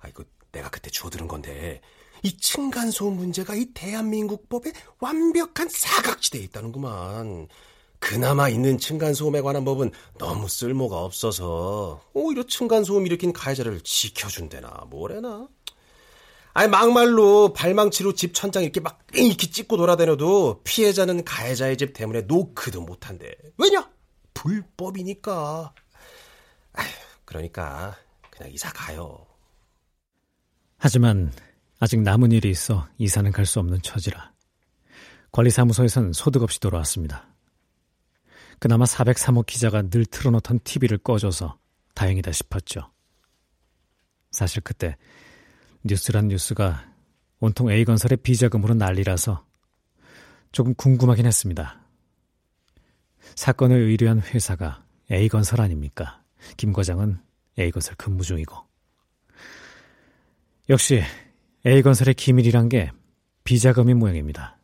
아, 0.00 0.08
이거 0.08 0.24
내가 0.52 0.68
그때 0.70 0.90
주워 0.90 1.10
들은 1.10 1.28
건데 1.28 1.80
이 2.22 2.36
층간소음 2.36 3.16
문제가 3.16 3.54
이 3.54 3.66
대한민국 3.74 4.48
법에 4.48 4.72
완벽한 5.00 5.68
사각지대에 5.68 6.42
있다는구만. 6.42 7.48
그나마 8.00 8.48
있는 8.48 8.78
층간소음에 8.78 9.40
관한 9.40 9.64
법은 9.64 9.90
너무 10.18 10.48
쓸모가 10.48 10.98
없어서 11.04 12.00
오히려 12.12 12.44
층간소음 12.44 13.06
일으킨 13.06 13.32
가해자를 13.32 13.80
지켜준대나 13.82 14.86
뭐래나. 14.88 15.48
아니 16.54 16.68
막말로 16.68 17.52
발망치로 17.52 18.14
집 18.14 18.34
천장 18.34 18.62
이렇게 18.64 18.80
막 18.80 19.00
이렇게 19.14 19.48
찍고 19.50 19.76
돌아다녀도 19.76 20.62
피해자는 20.64 21.24
가해자의 21.24 21.76
집 21.76 21.92
때문에 21.92 22.22
노크도 22.22 22.80
못한대. 22.80 23.32
왜냐? 23.56 23.88
불법이니까. 24.34 25.72
그러니까 27.24 27.96
그냥 28.30 28.52
이사 28.52 28.72
가요. 28.72 29.26
하지만 30.78 31.32
아직 31.80 32.00
남은 32.00 32.32
일이 32.32 32.50
있어 32.50 32.88
이사는 32.98 33.30
갈 33.32 33.46
수 33.46 33.60
없는 33.60 33.82
처지라 33.82 34.32
관리사무소에선 35.32 36.12
소득 36.12 36.42
없이 36.42 36.58
돌아왔습니다. 36.60 37.28
그나마 38.58 38.84
403호 38.84 39.46
기자가 39.46 39.82
늘 39.82 40.06
틀어놓던 40.06 40.60
TV를 40.64 40.98
꺼줘서 40.98 41.58
다행이다 41.94 42.32
싶었죠. 42.32 42.90
사실 44.30 44.62
그때 44.62 44.96
뉴스란 45.88 46.28
뉴스가 46.28 46.84
온통 47.40 47.70
A건설의 47.70 48.18
비자금으로 48.18 48.74
난리라서 48.74 49.44
조금 50.52 50.74
궁금하긴 50.74 51.26
했습니다. 51.26 51.80
사건을 53.34 53.76
의뢰한 53.76 54.20
회사가 54.20 54.84
A건설 55.10 55.60
아닙니까? 55.60 56.22
김 56.56 56.72
과장은 56.72 57.18
A건설 57.58 57.96
근무 57.96 58.22
중이고. 58.22 58.56
역시 60.68 61.02
A건설의 61.66 62.14
기밀이란 62.14 62.68
게 62.68 62.90
비자금인 63.44 63.98
모양입니다. 63.98 64.58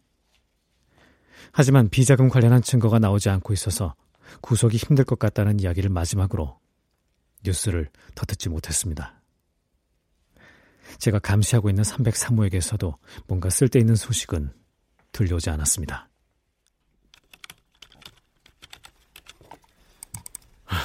하지만 1.52 1.88
비자금 1.88 2.28
관련한 2.28 2.60
증거가 2.60 2.98
나오지 2.98 3.30
않고 3.30 3.52
있어서 3.54 3.94
구속이 4.42 4.76
힘들 4.76 5.04
것 5.04 5.18
같다는 5.18 5.60
이야기를 5.60 5.88
마지막으로 5.88 6.58
뉴스를 7.44 7.88
더 8.14 8.26
듣지 8.26 8.48
못했습니다. 8.48 9.23
제가 10.98 11.18
감시하고 11.18 11.68
있는 11.70 11.83
303호에게서도 11.83 12.96
뭔가 13.26 13.50
쓸데있는 13.50 13.96
소식은 13.96 14.52
들려오지 15.12 15.50
않았습니다. 15.50 16.09
하, 20.64 20.78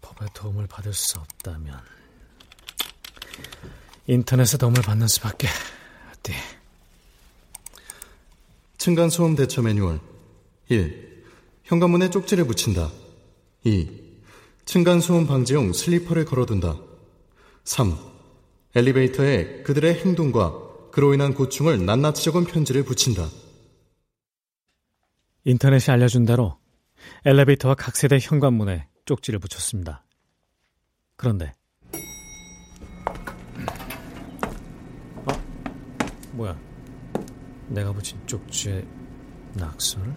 법의 0.00 0.28
도움을 0.34 0.66
받을 0.66 0.92
수 0.92 1.18
없다면 1.18 1.80
인터넷의 4.06 4.58
도움을 4.58 4.82
받는 4.82 5.08
수밖에 5.08 5.48
어디. 6.10 6.32
층간소음 8.78 9.36
대처 9.36 9.62
매뉴얼 9.62 10.00
1. 10.68 11.24
현관문에 11.64 12.10
쪽지를 12.10 12.44
붙인다. 12.46 12.90
2. 13.64 13.88
층간소음 14.64 15.26
방지용 15.26 15.72
슬리퍼를 15.72 16.24
걸어둔다. 16.24 16.78
3. 17.64 18.11
엘리베이터에 18.74 19.62
그들의 19.62 19.94
행동과 20.00 20.90
그로 20.90 21.14
인한 21.14 21.34
고충을 21.34 21.84
낱낱이 21.84 22.24
적은 22.24 22.44
편지를 22.44 22.84
붙인다. 22.84 23.26
인터넷이 25.44 25.92
알려준 25.92 26.24
대로 26.24 26.58
엘리베이터와 27.24 27.74
각 27.74 27.96
세대 27.96 28.18
현관문에 28.20 28.88
쪽지를 29.04 29.40
붙였습니다. 29.40 30.04
그런데 31.16 31.52
어? 35.16 35.32
뭐야? 36.32 36.58
내가 37.68 37.92
붙인 37.92 38.18
쪽지에 38.26 38.84
낙서를? 39.54 40.14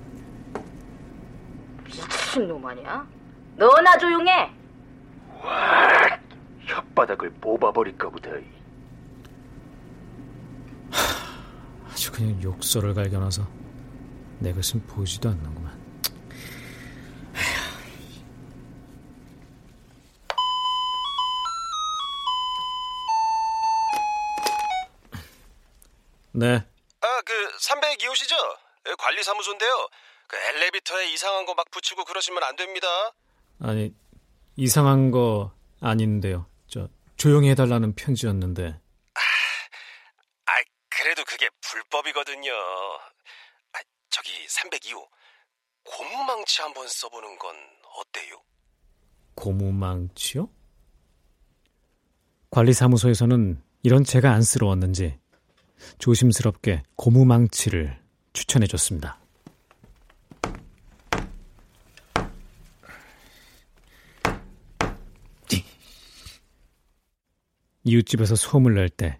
무슨 1.86 2.48
놈 2.48 2.65
아니야? 2.65 3.08
너나 3.56 3.98
조용해. 3.98 4.32
와, 6.73 6.84
혓바닥을 6.84 7.41
뽑아버릴까 7.41 8.10
보다. 8.10 8.32
아주 11.89 12.12
그냥 12.12 12.41
욕설을 12.41 12.93
갈겨놔서 12.93 13.47
내 14.39 14.54
것은 14.54 14.86
보이지도 14.88 15.30
않는구만. 15.30 15.75
네. 26.32 26.56
아, 27.01 27.21
그 27.25 27.34
302호시죠? 27.58 28.36
관리사무소인데요. 28.97 29.88
그 30.28 30.36
엘리베이터에 30.38 31.12
이상한 31.13 31.45
거 31.45 31.54
막 31.54 31.69
붙이고 31.71 32.04
그러시면 32.04 32.43
안 32.43 32.56
됩니다. 32.56 32.88
아니, 33.62 33.93
이상한 34.58 35.12
거 35.12 35.51
아닌데요. 35.82 36.45
저 36.67 36.89
조용히 37.17 37.49
해달라는 37.49 37.95
편지였는데. 37.95 38.80
아, 40.45 40.51
그래도 40.89 41.23
그게 41.25 41.49
불법이거든요. 41.62 42.51
아, 42.51 43.80
저기 44.10 44.32
302호 44.47 45.08
고무망치 45.84 46.62
한번 46.62 46.88
써보는 46.88 47.38
건 47.38 47.56
어때요? 47.97 48.41
고무망치요? 49.36 50.49
관리사무소에서는 52.49 53.62
이런 53.84 54.04
제가 54.04 54.32
안쓰러웠는지 54.32 55.19
조심스럽게 55.99 56.84
고무망치를 56.95 58.01
추천해줬습니다. 58.34 59.19
이웃집에서 67.86 68.36
소음을 68.36 68.74
낼 68.76 68.89
때 68.89 69.19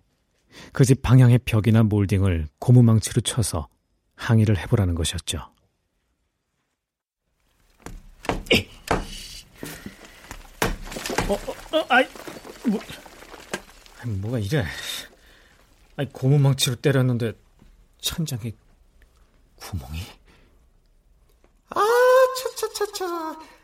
그 0.74 0.86
집 0.86 1.02
방향의 1.02 1.40
벽이나 1.40 1.84
몰딩을 1.84 2.48
고무망치로 2.60 3.22
쳐서 3.22 3.68
항의를 4.16 4.58
해보라는 4.58 4.96
것이었죠. 4.96 5.40
어, 11.28 11.34
어, 11.34 11.78
어, 11.78 11.86
아이, 11.90 12.08
뭐, 12.68 12.80
아니, 14.00 14.12
뭐가 14.18 14.40
이래? 14.40 14.64
아니, 15.96 16.12
고무망치로 16.12 16.76
때렸는데 16.78 17.34
천장에 18.00 18.52
구멍이? 19.56 20.00
아, 21.72 21.82
차차차차. 22.38 23.06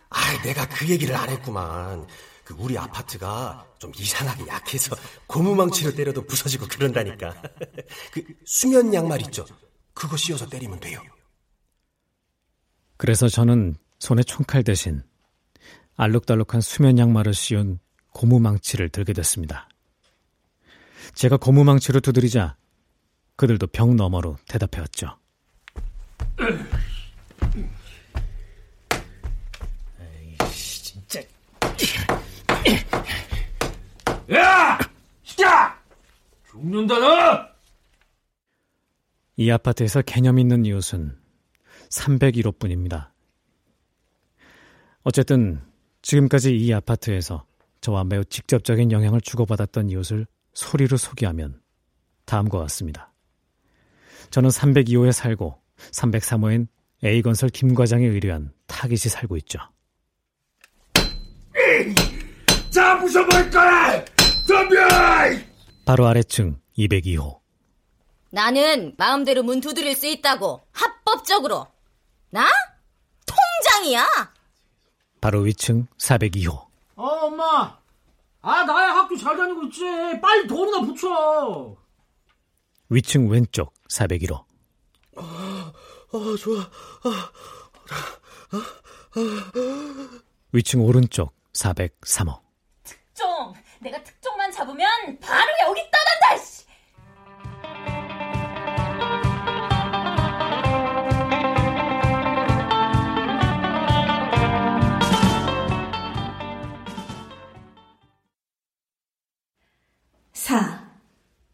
아, 0.09 0.41
내가 0.43 0.67
그 0.69 0.89
얘기를 0.89 1.15
안 1.15 1.29
했구만. 1.29 2.07
그 2.51 2.63
우리 2.63 2.77
아파트가 2.77 3.65
좀 3.79 3.91
이상하게 3.97 4.45
약해서 4.47 4.95
고무망치로 5.27 5.93
때려도 5.93 6.25
부서지고 6.25 6.67
그런다니까. 6.67 7.41
그 8.11 8.23
수면 8.45 8.93
양말 8.93 9.21
있죠? 9.23 9.45
그거 9.93 10.17
씌워서 10.17 10.47
때리면 10.47 10.79
돼요. 10.79 11.01
그래서 12.97 13.29
저는 13.29 13.75
손에 13.99 14.23
총칼 14.23 14.63
대신 14.63 15.03
알록달록한 15.95 16.61
수면 16.61 16.99
양말을 16.99 17.33
씌운 17.33 17.79
고무망치를 18.13 18.89
들게 18.89 19.13
됐습니다. 19.13 19.69
제가 21.13 21.37
고무망치로 21.37 22.01
두드리자 22.01 22.57
그들도 23.35 23.67
벽 23.67 23.93
너머로 23.95 24.37
대답해왔죠. 24.47 25.17
에이씨, 30.01 30.83
진짜. 30.83 31.21
야! 34.33 34.79
시자! 35.23 35.77
죽는다, 36.49 36.99
너! 36.99 37.51
이 39.35 39.49
아파트에서 39.49 40.01
개념 40.01 40.39
있는 40.39 40.65
이웃은 40.65 41.17
301호 41.89 42.57
뿐입니다. 42.59 43.13
어쨌든 45.03 45.61
지금까지 46.01 46.55
이 46.55 46.73
아파트에서 46.73 47.45
저와 47.81 48.03
매우 48.03 48.23
직접적인 48.23 48.91
영향을 48.91 49.19
주고받았던 49.21 49.89
이웃을 49.89 50.27
소리로 50.53 50.97
소개하면 50.97 51.61
다음과 52.25 52.59
같습니다. 52.59 53.11
저는 54.29 54.49
302호에 54.49 55.11
살고 55.11 55.59
303호엔 55.91 56.67
A건설 57.03 57.49
김과장에 57.49 58.05
의뢰한 58.05 58.53
타깃이 58.67 58.97
살고 58.97 59.37
있죠. 59.37 59.59
자, 62.69 62.97
부숴버릴 62.99 63.51
거야! 63.51 64.05
덤벼! 64.51 65.41
바로 65.85 66.07
아래층 66.07 66.59
202호. 66.77 67.39
나는 68.31 68.93
마음대로 68.97 69.43
문 69.43 69.61
두드릴 69.61 69.95
수 69.95 70.07
있다고. 70.07 70.61
합법적으로. 70.71 71.67
나? 72.29 72.47
통장이야. 73.25 74.07
바로 75.21 75.39
위층 75.41 75.87
402호. 75.97 76.67
어, 76.95 77.05
엄마. 77.05 77.77
아, 78.41 78.63
나야 78.63 78.95
학교 78.95 79.15
잘 79.17 79.37
다니고 79.37 79.63
있지. 79.65 79.81
빨리 80.21 80.47
돈이나 80.47 80.81
붙여. 80.81 81.75
위층 82.89 83.29
왼쪽 83.29 83.73
401호. 83.89 84.43
아, 85.17 85.73
아 86.13 86.35
좋아. 86.39 86.59
아, 87.03 87.31
아, 88.51 88.57
아. 89.15 90.21
위층 90.51 90.81
오른쪽 90.81 91.33
403호. 91.53 92.39
특종. 92.83 93.53
내가 93.79 94.03
특 94.03 94.11
종만 94.51 94.53
잡으면 94.53 95.17
바로 95.19 95.49
여기 95.67 95.81
떠난다. 95.89 96.43
씨. 96.43 96.65
사. 110.33 110.89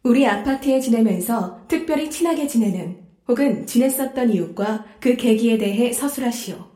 우리 0.02 0.26
아파트에 0.26 0.80
지내면서 0.80 1.66
특별히 1.68 2.10
친하게 2.10 2.46
지내는 2.46 3.06
혹은 3.28 3.66
지냈었던 3.66 4.30
이웃과 4.30 4.86
그 5.00 5.16
계기에 5.16 5.58
대해 5.58 5.92
서술하시오. 5.92 6.68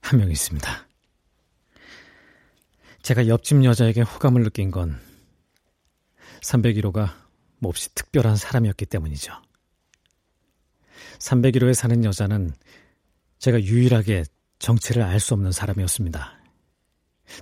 한 0.00 0.18
명 0.18 0.30
있습니다. 0.30 0.68
제가 3.04 3.28
옆집 3.28 3.62
여자에게 3.62 4.00
호감을 4.00 4.44
느낀 4.44 4.70
건 4.70 4.98
301호가 6.40 7.14
몹시 7.58 7.94
특별한 7.94 8.36
사람이었기 8.36 8.86
때문이죠. 8.86 9.30
301호에 11.18 11.74
사는 11.74 12.02
여자는 12.02 12.54
제가 13.38 13.62
유일하게 13.62 14.24
정체를 14.58 15.02
알 15.02 15.20
수 15.20 15.34
없는 15.34 15.52
사람이었습니다. 15.52 16.32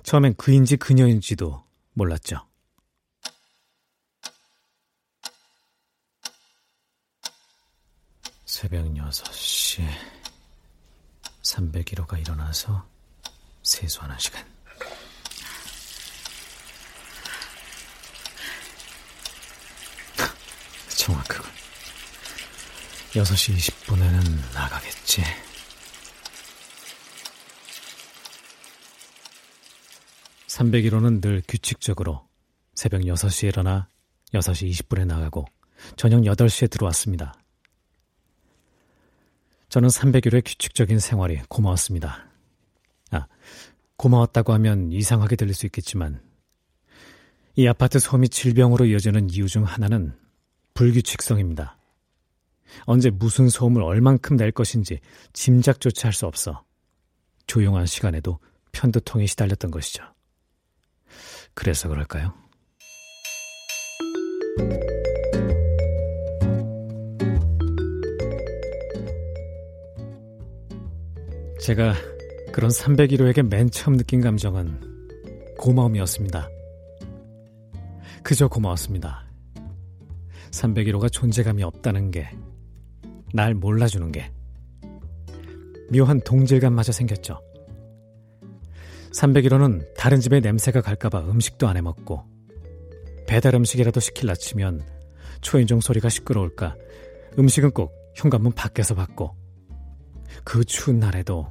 처음엔 0.03 0.35
그인지 0.35 0.75
그녀인지도 0.75 1.63
몰랐죠. 1.93 2.45
새벽 8.45 8.85
6시 8.85 9.81
301호가 11.41 12.19
일어나서 12.19 12.85
세수하는 13.61 14.19
시간. 14.19 14.52
정확하군. 21.03 21.51
6시 23.11 23.57
20분에는 23.57 24.53
나가겠지. 24.53 25.21
(301호는) 30.47 31.21
늘 31.21 31.43
규칙적으로 31.45 32.25
새벽 32.73 33.01
6시에 33.01 33.49
일어나 33.49 33.89
6시 34.33 34.69
20분에 34.71 35.05
나가고 35.05 35.45
저녁 35.97 36.21
8시에 36.21 36.71
들어왔습니다. 36.71 37.33
저는 39.67 39.89
300일의 39.89 40.41
규칙적인 40.45 40.99
생활이 40.99 41.41
고마웠습니다. 41.49 42.29
아, 43.11 43.27
고마웠다고 43.97 44.53
하면 44.53 44.93
이상하게 44.93 45.35
들릴 45.35 45.53
수 45.53 45.65
있겠지만 45.65 46.21
이 47.55 47.67
아파트 47.67 47.99
소음이 47.99 48.29
질병으로 48.29 48.85
이어지는 48.85 49.29
이유 49.31 49.47
중 49.49 49.65
하나는 49.65 50.22
불규칙성입니다. 50.73 51.77
언제 52.85 53.09
무슨 53.09 53.49
소음을 53.49 53.81
얼만큼 53.83 54.35
낼 54.35 54.51
것인지 54.51 54.99
짐작조차 55.33 56.07
할 56.07 56.13
수 56.13 56.25
없어 56.25 56.63
조용한 57.47 57.85
시간에도 57.85 58.39
편두통에 58.71 59.25
시달렸던 59.27 59.69
것이죠. 59.71 60.03
그래서 61.53 61.87
그럴까요? 61.87 62.33
제가 71.61 71.93
그런 72.51 72.69
301호에게 72.71 73.47
맨 73.47 73.69
처음 73.71 73.97
느낀 73.97 74.19
감정은 74.21 74.79
고마움이었습니다. 75.57 76.49
그저 78.21 78.47
고마웠습니다. 78.47 79.22
301호가 80.53 81.11
존재감이 81.11 81.63
없다는 81.63 82.11
게, 82.11 82.29
날 83.33 83.53
몰라주는 83.53 84.11
게, 84.11 84.31
묘한 85.91 86.21
동질감마저 86.21 86.91
생겼죠. 86.91 87.41
301호는 89.11 89.93
다른 89.95 90.19
집에 90.19 90.39
냄새가 90.39 90.81
갈까봐 90.81 91.21
음식도 91.21 91.67
안 91.67 91.77
해먹고, 91.77 92.23
배달 93.27 93.55
음식이라도 93.55 93.99
시킬라 93.99 94.35
치면 94.35 94.85
초인종 95.41 95.81
소리가 95.81 96.09
시끄러울까 96.09 96.75
음식은 97.37 97.71
꼭 97.71 97.93
현관문 98.15 98.53
밖에서 98.53 98.95
받고, 98.95 99.35
그 100.43 100.63
추운 100.63 100.99
날에도 100.99 101.47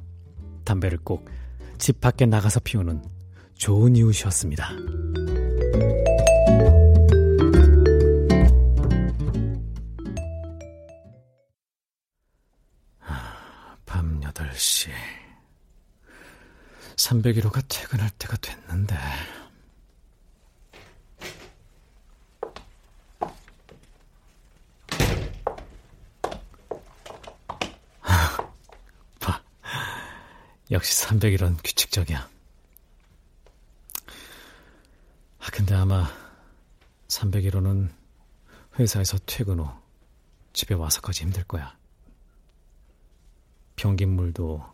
담배를 0.65 0.99
꼭 0.99 1.43
집 1.83 2.01
밖에 2.01 2.27
나가서 2.27 2.61
피우는 2.61 3.03
좋은 3.55 3.97
이웃이었습니다. 3.97 4.71
밤 14.63 14.63
8시. 14.63 14.91
301호가 16.97 17.65
퇴근할 17.69 18.09
때가 18.11 18.37
됐는데. 18.37 18.97
봐. 29.19 29.43
역시 30.71 31.07
301호는 31.07 31.59
규칙적이야. 31.65 32.31
아, 35.39 35.47
근데 35.53 35.75
아마 35.75 36.09
301호는 37.09 37.91
회사에서 38.79 39.19
퇴근 39.27 39.59
후 39.59 39.69
집에 40.53 40.75
와서까지 40.75 41.23
힘들 41.23 41.43
거야. 41.45 41.82
변기물도 43.83 44.65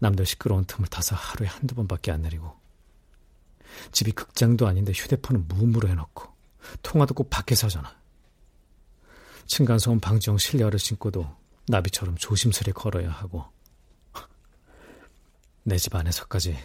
남들 0.00 0.26
시끄러운 0.26 0.64
틈을 0.64 0.88
타서 0.88 1.14
하루에 1.14 1.46
한두 1.46 1.76
번밖에 1.76 2.10
안 2.10 2.22
내리고 2.22 2.58
집이 3.92 4.12
극장도 4.12 4.66
아닌데 4.66 4.92
휴대폰은 4.92 5.46
무음으로 5.46 5.88
해놓고 5.88 6.26
통화도 6.82 7.14
꼭 7.14 7.30
밖에서 7.30 7.66
하잖아. 7.68 7.96
층간소음 9.46 10.00
방지용 10.00 10.38
실내화를 10.38 10.78
신고도 10.78 11.30
나비처럼 11.68 12.16
조심스레 12.16 12.72
걸어야 12.72 13.10
하고 13.10 13.44
내 15.62 15.76
집 15.76 15.94
안에서까지 15.94 16.58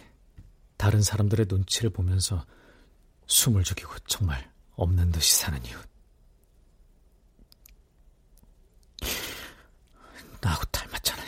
다른 0.76 1.02
사람들의 1.02 1.46
눈치를 1.48 1.90
보면서 1.90 2.44
숨을 3.26 3.62
죽이고 3.62 3.92
정말 4.06 4.50
없는 4.76 5.12
듯이 5.12 5.36
사는 5.36 5.64
이웃. 5.64 5.78
나하고 10.40 10.64
닮았잖아. 10.66 11.22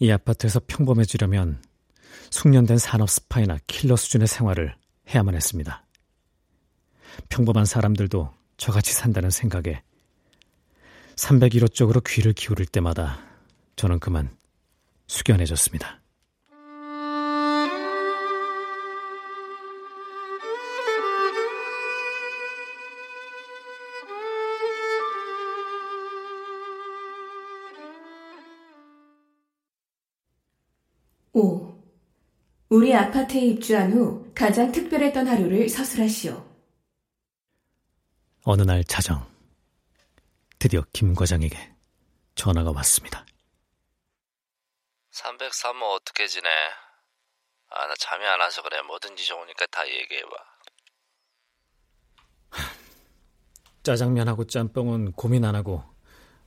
이 0.00 0.10
아파트에서 0.10 0.60
평범해지려면 0.66 1.62
숙련된 2.30 2.78
산업 2.78 3.10
스파이나 3.10 3.58
킬러 3.66 3.96
수준의 3.96 4.26
생활을 4.28 4.74
해야만 5.12 5.34
했습니다. 5.34 5.84
평범한 7.28 7.66
사람들도 7.66 8.32
저같이 8.56 8.94
산다는 8.94 9.28
생각에 9.30 9.82
301호 11.16 11.74
쪽으로 11.74 12.00
귀를 12.00 12.32
기울일 12.32 12.66
때마다 12.66 13.18
저는 13.76 13.98
그만 14.00 14.34
숙연해졌습니다. 15.06 15.99
오. 31.32 31.78
우리 32.68 32.94
아파트에 32.94 33.40
입주한 33.40 33.92
후 33.92 34.30
가장 34.34 34.70
특별했던 34.70 35.26
하루를 35.26 35.68
서술하시오. 35.68 36.48
어느 38.44 38.62
날 38.62 38.82
자정, 38.84 39.26
드디어 40.58 40.82
김 40.92 41.14
과장에게 41.14 41.74
전화가 42.36 42.70
왔습니다. 42.76 43.26
303호 45.12 45.82
어떻게 45.94 46.26
지내? 46.26 46.48
아, 47.68 47.86
나 47.86 47.94
잠이 47.96 48.24
안 48.24 48.40
와서 48.40 48.62
그래. 48.62 48.80
뭐든지 48.82 49.24
좋으니까 49.26 49.66
다 49.66 49.86
얘기해봐. 49.86 50.30
짜장면하고 53.82 54.46
짬뽕은 54.46 55.12
고민 55.12 55.44
안 55.44 55.54
하고 55.54 55.82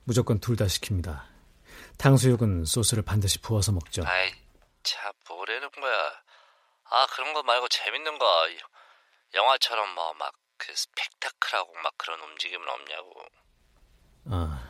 무조건 0.03 0.39
둘 0.39 0.55
다 0.55 0.65
시킵니다. 0.65 1.21
탕수육은 1.97 2.65
소스를 2.65 3.03
반드시 3.03 3.39
부어서 3.39 3.71
먹죠. 3.71 4.03
아이, 4.05 4.31
참, 4.83 5.11
뭐라는 5.29 5.69
거야. 5.71 6.21
아, 6.85 7.07
그런 7.07 7.33
거 7.33 7.43
말고 7.43 7.67
재밌는 7.69 8.17
거. 8.19 8.49
영화처럼 9.33 9.95
뭐, 9.95 10.13
막, 10.13 10.33
그, 10.57 10.73
스펙타클하고 10.75 11.73
막 11.81 11.93
그런 11.97 12.19
움직임은 12.19 12.67
없냐고. 12.67 13.25
아, 14.25 14.69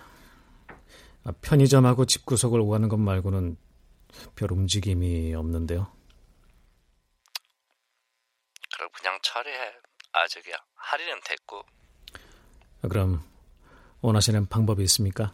아, 1.25 1.31
편의점하고 1.41 2.05
집 2.05 2.25
구석을 2.25 2.59
오가는 2.59 2.87
것 2.89 2.97
말고는 2.97 3.57
별 4.35 4.51
움직임이 4.51 5.33
없는데요. 5.33 5.91
그럼 8.75 8.89
그냥 8.93 9.19
처리해. 9.21 9.73
아, 10.13 10.27
저기야. 10.27 10.55
할인은 10.75 11.21
됐고. 11.23 11.63
아, 12.83 12.87
그럼 12.87 13.23
원하시는 14.01 14.47
방법이 14.47 14.83
있습니까? 14.83 15.33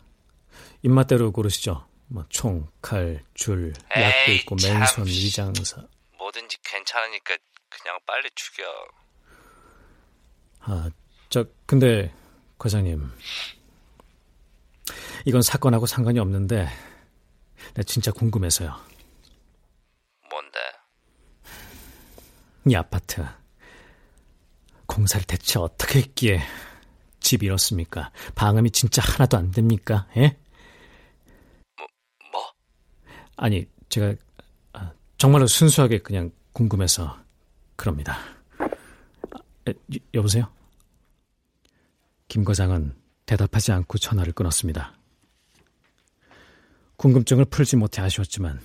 입맛대로 0.84 1.32
고르시죠. 1.32 1.89
뭐 2.10 2.26
총, 2.30 2.68
칼, 2.82 3.24
줄, 3.36 3.72
약도 3.96 4.32
있고 4.32 4.56
참, 4.58 4.80
맨손, 4.80 5.06
위장사. 5.06 5.86
뭐든지 6.18 6.58
괜찮으니까 6.64 7.38
그냥 7.70 8.00
빨리 8.06 8.30
죽여. 8.34 8.64
아, 10.62 10.90
저 11.30 11.46
근데 11.66 12.12
과장님 12.58 13.12
이건 15.26 15.42
사건하고 15.42 15.86
상관이 15.86 16.20
없는데 16.20 16.68
나 17.76 17.84
진짜 17.84 18.12
궁금해서요. 18.12 18.76
뭔데? 20.30 20.60
이 22.68 22.76
아파트 22.76 23.26
공사를 24.88 25.26
대체 25.28 25.60
어떻게 25.60 26.00
했기에 26.00 26.42
집 27.20 27.44
이렇습니까? 27.44 28.12
방음이 28.34 28.72
진짜 28.72 29.04
하나도 29.04 29.38
안 29.38 29.52
됩니까? 29.52 30.08
예? 30.18 30.38
아니, 33.42 33.66
제가 33.88 34.14
아, 34.74 34.92
정말로 35.18 35.48
순수하게 35.48 36.00
그냥 36.00 36.30
궁금해서 36.54 37.18
그럽니다. 37.78 38.18
아, 38.60 39.38
에, 39.68 39.72
여- 39.96 40.00
여보세요? 40.16 40.46
김 42.28 42.44
과장은 42.44 42.94
대답하지 43.26 43.72
않고 43.72 43.98
전화를 43.98 44.34
끊었습니다. 44.34 44.94
궁금증을 46.98 47.46
풀지 47.46 47.78
못해 47.78 48.02
아쉬웠지만 48.02 48.60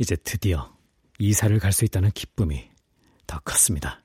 이제 0.00 0.16
드디어 0.16 0.74
이사를 1.20 1.56
갈 1.60 1.70
수 1.72 1.84
있다는 1.84 2.10
기쁨이 2.10 2.68
더 3.26 3.38
컸습니다. 3.44 4.02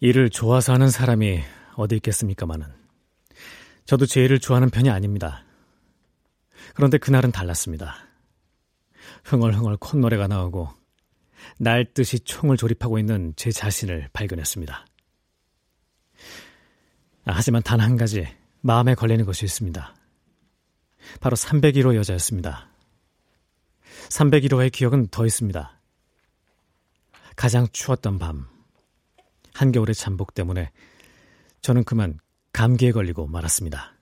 일을 0.00 0.30
좋아서 0.30 0.72
하는 0.74 0.90
사람이 0.90 1.42
어디 1.76 1.96
있겠습니까마는 1.96 2.66
저도 3.84 4.06
제 4.06 4.22
일을 4.22 4.38
좋아하는 4.38 4.70
편이 4.70 4.90
아닙니다. 4.90 5.44
그런데 6.74 6.98
그날은 6.98 7.32
달랐습니다. 7.32 7.96
흥얼흥얼 9.24 9.78
콧노래가 9.78 10.28
나오고 10.28 10.68
날듯이 11.58 12.20
총을 12.20 12.56
조립하고 12.56 12.98
있는 12.98 13.32
제 13.36 13.50
자신을 13.50 14.08
발견했습니다. 14.12 14.86
아, 17.24 17.32
하지만 17.32 17.62
단 17.62 17.80
한 17.80 17.96
가지 17.96 18.26
마음에 18.60 18.94
걸리는 18.94 19.24
것이 19.24 19.44
있습니다. 19.44 19.94
바로 21.20 21.36
301호 21.36 21.94
여자였습니다. 21.94 22.68
301호의 24.10 24.72
기억은 24.72 25.08
더 25.08 25.26
있습니다. 25.26 25.80
가장 27.36 27.68
추웠던 27.72 28.18
밤, 28.18 28.48
한겨울의 29.54 29.94
잠복 29.94 30.34
때문에 30.34 30.70
저는 31.60 31.84
그만 31.84 32.18
감기에 32.52 32.92
걸리고 32.92 33.26
말았습니다. 33.26 33.94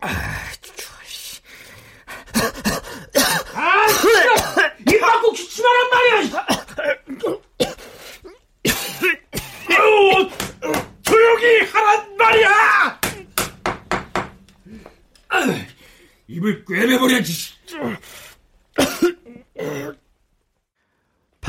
아, 0.00 0.52
진짜! 0.60 0.84
입 4.86 5.00
막고 5.00 5.32
기침하란 5.32 5.90
말이야! 5.90 6.46
아유, 9.68 10.30
조용히 11.02 11.60
하란 11.72 12.16
말이야! 12.16 13.00
아유, 15.28 15.52
입을 16.28 16.64
꿰매버려야지. 16.64 17.58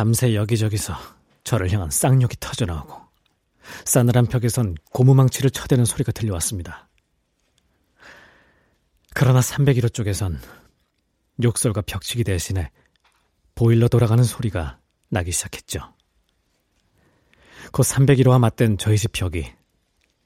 밤새 0.09 0.33
여기저기서 0.33 0.95
저를 1.43 1.71
향한 1.71 1.91
쌍욕이 1.91 2.37
터져나오고 2.39 2.99
싸늘한 3.85 4.25
벽에선 4.25 4.75
고무망치를 4.91 5.51
쳐대는 5.51 5.85
소리가 5.85 6.11
들려왔습니다. 6.11 6.89
그러나 9.13 9.39
301호 9.39 9.93
쪽에선 9.93 10.41
욕설과 11.43 11.81
벽치기 11.81 12.23
대신에 12.23 12.71
보일러 13.53 13.87
돌아가는 13.87 14.23
소리가 14.23 14.79
나기 15.09 15.31
시작했죠. 15.31 15.93
곧 17.71 17.83
301호와 17.83 18.39
맞댄 18.39 18.79
저희 18.79 18.97
집 18.97 19.11
벽이 19.11 19.45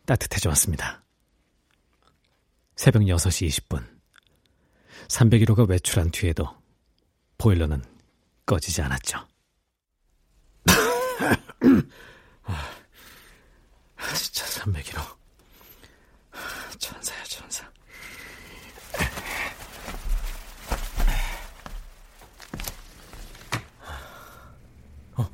따뜻해져 0.05 0.47
왔습니다. 0.51 1.03
새벽 2.77 3.01
6시 3.01 3.49
20분 3.49 3.85
301호가 5.09 5.67
외출한 5.67 6.09
뒤에도 6.09 6.47
보일러는 7.37 7.83
꺼지지 8.45 8.81
않았죠. 8.81 9.32
아, 12.43 14.13
진짜 14.15 14.45
301호. 14.45 15.01
천사야, 16.77 17.23
천사. 17.23 17.65
어, 25.15 25.29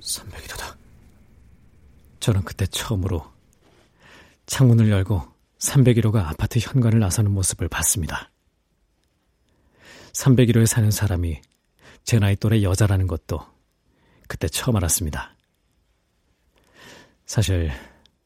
301호다. 0.00 0.76
저는 2.20 2.42
그때 2.44 2.66
처음으로 2.66 3.24
창문을 4.46 4.90
열고 4.90 5.22
301호가 5.58 6.26
아파트 6.26 6.58
현관을 6.58 6.98
나서는 6.98 7.30
모습을 7.30 7.68
봤습니다. 7.68 8.30
301호에 10.12 10.66
사는 10.66 10.90
사람이 10.90 11.40
제 12.04 12.18
나이 12.18 12.36
또래 12.36 12.62
여자라는 12.62 13.06
것도 13.06 13.59
그때 14.30 14.46
처음 14.46 14.76
알았습니다. 14.76 15.34
사실 17.26 17.72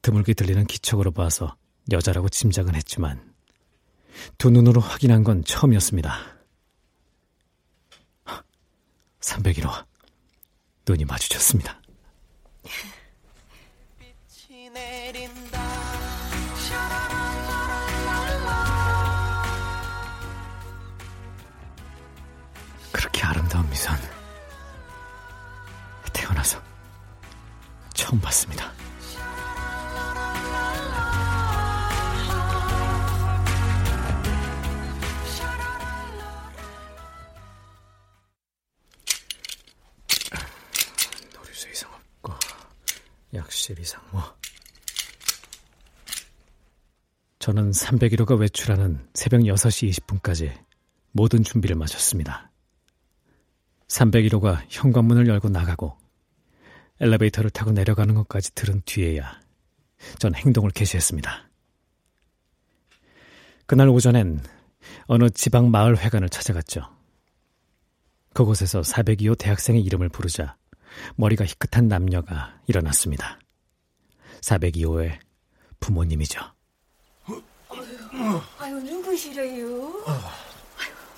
드물게 0.03 0.35
들리는 0.35 0.67
기척으로 0.67 1.13
봐서 1.13 1.57
여자라고 1.91 2.29
짐작은 2.29 2.75
했지만 2.75 3.35
두 4.37 4.51
눈으로 4.51 4.83
확인한 4.83 5.25
건 5.25 5.43
처음이었습니다. 5.45 6.15
301호 9.21 9.87
눈이 10.87 11.07
마주쳤습니다. 11.07 11.81
처음 28.15 28.21
봤습니다. 28.21 28.73
노리수 41.35 41.69
이상 41.71 41.91
없고 41.93 42.33
약실 43.35 43.79
이상 43.81 44.03
뭐 44.13 44.23
저는 47.41 47.73
301호가 47.73 48.39
외출하는 48.39 49.09
새벽 49.15 49.41
6시 49.41 49.91
20분까지 49.91 50.53
모든 51.13 51.43
준비를 51.43 51.77
마쳤습니다. 51.77 52.51
301호가 53.89 54.65
현관문을 54.69 55.27
열고 55.27 55.51
나가고 55.51 56.04
엘리베이터를 57.01 57.51
타고 57.51 57.73
내려가는 57.73 58.15
것까지 58.15 58.55
들은 58.55 58.83
뒤에야 58.85 59.41
전 60.19 60.35
행동을 60.35 60.71
개시했습니다. 60.71 61.49
그날 63.67 63.89
오전엔 63.89 64.43
어느 65.07 65.31
지방 65.31 65.71
마을 65.71 65.99
회관을 65.99 66.29
찾아갔죠. 66.29 66.83
그곳에서 68.35 68.81
402호 68.83 69.39
대학생의 69.39 69.83
이름을 69.83 70.09
부르자 70.09 70.57
머리가 71.17 71.45
희끗한 71.45 71.89
남녀가 71.89 72.59
일어났습니다. 72.67 73.39
402호의 74.43 75.19
부모님이죠. 75.81 76.41
아유, 78.59 78.75
누구시래요? 78.81 80.05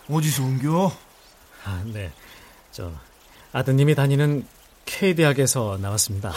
어디서 0.08 0.42
온겨? 0.44 0.92
아, 1.64 1.82
네. 1.92 2.12
저 2.70 2.92
아드님이 3.52 3.94
다니는 3.94 4.46
K대학에서 4.86 5.78
나왔습니다. 5.80 6.32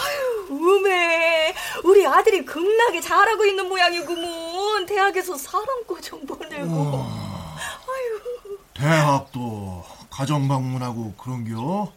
우메, 0.49 1.53
우리 1.83 2.05
아들이 2.05 2.43
겁나게 2.45 2.99
잘하고 2.99 3.45
있는 3.45 3.69
모양이구먼. 3.69 4.85
대학에서 4.85 5.35
사랑고 5.37 5.99
좀 6.01 6.25
보내고. 6.25 7.05
아유. 7.05 8.57
대학도 8.73 9.85
가정 10.09 10.47
방문하고 10.47 11.13
그런겨? 11.13 11.91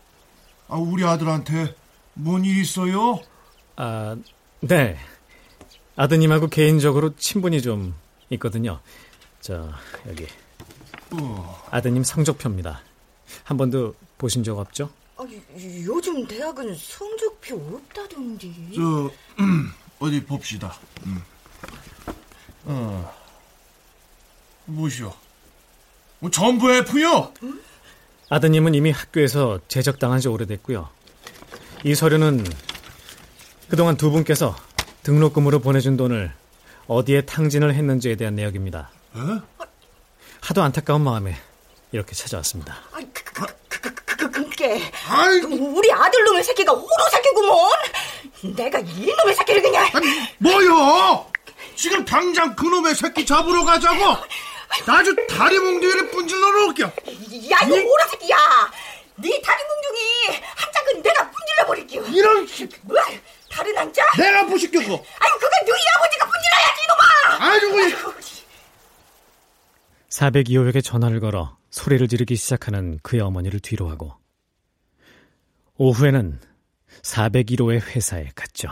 아, 0.68 0.76
우리 0.76 1.05
아들한테 1.05 1.74
뭔 2.14 2.44
일 2.44 2.61
있어요? 2.61 3.18
아, 3.76 4.16
네. 4.61 4.98
아드님하고 5.96 6.48
개인적으로 6.48 7.14
친분이 7.16 7.62
좀 7.62 7.94
있거든요. 8.30 8.80
저 9.40 9.68
여기 10.09 10.26
어. 11.12 11.62
아드님 11.70 12.03
성적표입니다. 12.05 12.80
한 13.44 13.57
번도 13.57 13.94
보신 14.18 14.42
적 14.44 14.59
없죠? 14.59 14.90
아, 15.22 15.26
요즘 15.84 16.26
대학은 16.26 16.74
성적표 16.74 17.54
없다던데. 17.56 18.52
저 18.74 19.10
어디 20.00 20.24
봅시다. 20.24 20.76
음. 21.06 21.22
어. 22.64 23.14
뭐시오? 24.64 25.14
뭐 26.18 26.30
전부 26.30 26.72
F요? 26.72 27.32
아드님은 28.30 28.74
이미 28.74 28.90
학교에서 28.90 29.60
제적당한 29.68 30.20
지 30.20 30.28
오래됐고요. 30.28 30.88
이 31.84 31.94
서류는 31.94 32.44
그동안 33.68 33.96
두 33.96 34.10
분께서 34.10 34.56
등록금으로 35.02 35.60
보내준 35.60 35.96
돈을 35.96 36.32
어디에 36.88 37.22
탕진을 37.22 37.74
했는지에 37.74 38.16
대한 38.16 38.34
내역입니다. 38.34 38.90
에? 39.16 39.66
하도 40.40 40.62
안타까운 40.62 41.02
마음에 41.02 41.36
이렇게 41.92 42.14
찾아왔습니다. 42.14 42.76
그, 43.12 43.80
그 43.80 44.01
게 44.57 44.90
우리 45.48 45.92
아들 45.92 46.24
놈의 46.24 46.44
새끼가 46.44 46.72
호로 46.72 47.09
새끼구먼. 47.11 47.70
내가 48.57 48.78
이놈의 48.78 49.34
새끼를 49.34 49.62
그냥. 49.62 49.88
뭐요? 50.38 51.26
지금 51.76 52.05
당장 52.05 52.55
그놈의 52.55 52.94
새끼 52.94 53.24
잡으러 53.24 53.64
가자고? 53.64 54.16
아주 54.86 55.14
다리 55.28 55.59
몽둥이를 55.59 56.11
분질러 56.11 56.50
놓을게요. 56.50 56.86
야, 56.86 57.59
이 57.66 57.70
호로 57.70 58.09
새끼야. 58.11 58.36
네 59.16 59.40
다리 59.42 59.62
몽둥이 59.64 60.40
한 60.57 60.72
짝은 60.72 61.03
내가 61.03 61.30
분질러 61.30 61.66
버릴게요. 61.66 62.03
이런 62.09 62.48
뭐야? 62.82 63.03
다른 63.50 63.76
한 63.76 63.92
짝? 63.92 64.05
내가 64.16 64.46
부실게고. 64.46 64.92
아유, 64.92 65.30
그건 65.38 65.50
너희 65.66 65.80
아버지가 65.96 66.26
분질러야지 66.26 66.82
이놈아. 66.84 67.50
아주 67.53 67.70
그냥. 67.72 68.12
402호에게 70.09 70.84
전화를 70.84 71.20
걸어 71.20 71.57
소리를 71.70 72.07
지르기 72.09 72.36
시작하는 72.36 72.98
그의 73.03 73.22
어머니를 73.22 73.61
뒤로하고 73.61 74.14
오후에는 75.82 76.38
401호의 77.02 77.80
회사에 77.80 78.28
갔죠. 78.36 78.68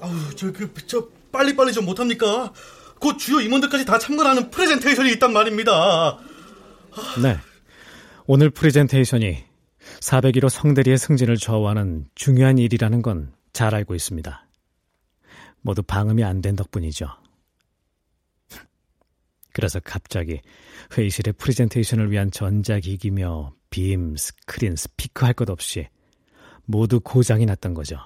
아우, 0.00 0.12
저, 0.36 0.52
그, 0.52 0.72
저, 0.86 1.08
빨리빨리 1.32 1.72
좀 1.72 1.84
못합니까? 1.86 2.52
곧 3.00 3.18
주요 3.18 3.40
임원들까지 3.40 3.84
다 3.84 3.98
참관하는 3.98 4.50
프레젠테이션이 4.50 5.12
있단 5.14 5.32
말입니다. 5.32 6.18
네. 7.22 7.36
오늘 8.26 8.50
프레젠테이션이 8.50 9.44
401호 10.00 10.48
성대리의 10.48 10.98
승진을 10.98 11.36
좌우하는 11.36 12.06
중요한 12.14 12.58
일이라는 12.58 13.02
건 13.02 13.32
잘 13.52 13.74
알고 13.74 13.96
있습니다. 13.96 14.46
모두 15.62 15.82
방음이 15.82 16.22
안 16.22 16.42
된 16.42 16.54
덕분이죠. 16.54 17.08
그래서 19.58 19.80
갑자기 19.82 20.40
회의실에 20.96 21.32
프레젠테이션을 21.32 22.12
위한 22.12 22.30
전자기기며 22.30 23.54
빔, 23.70 24.14
스크린, 24.16 24.76
스피커 24.76 25.26
할 25.26 25.32
것 25.34 25.50
없이 25.50 25.88
모두 26.64 27.00
고장이 27.00 27.44
났던 27.44 27.74
거죠. 27.74 27.98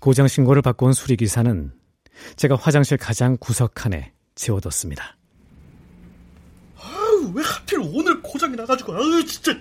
고장 0.00 0.26
신고를 0.26 0.62
받고 0.62 0.86
온 0.86 0.94
수리기사는 0.94 1.70
제가 2.36 2.56
화장실 2.56 2.96
가장 2.96 3.36
구석칸에 3.38 4.14
지워뒀습니다. 4.36 5.18
아유, 6.80 7.32
왜 7.34 7.42
하필 7.44 7.80
오늘 7.80 8.22
고장이 8.22 8.56
나가지고, 8.56 8.94
아유, 8.94 9.22
진짜. 9.26 9.52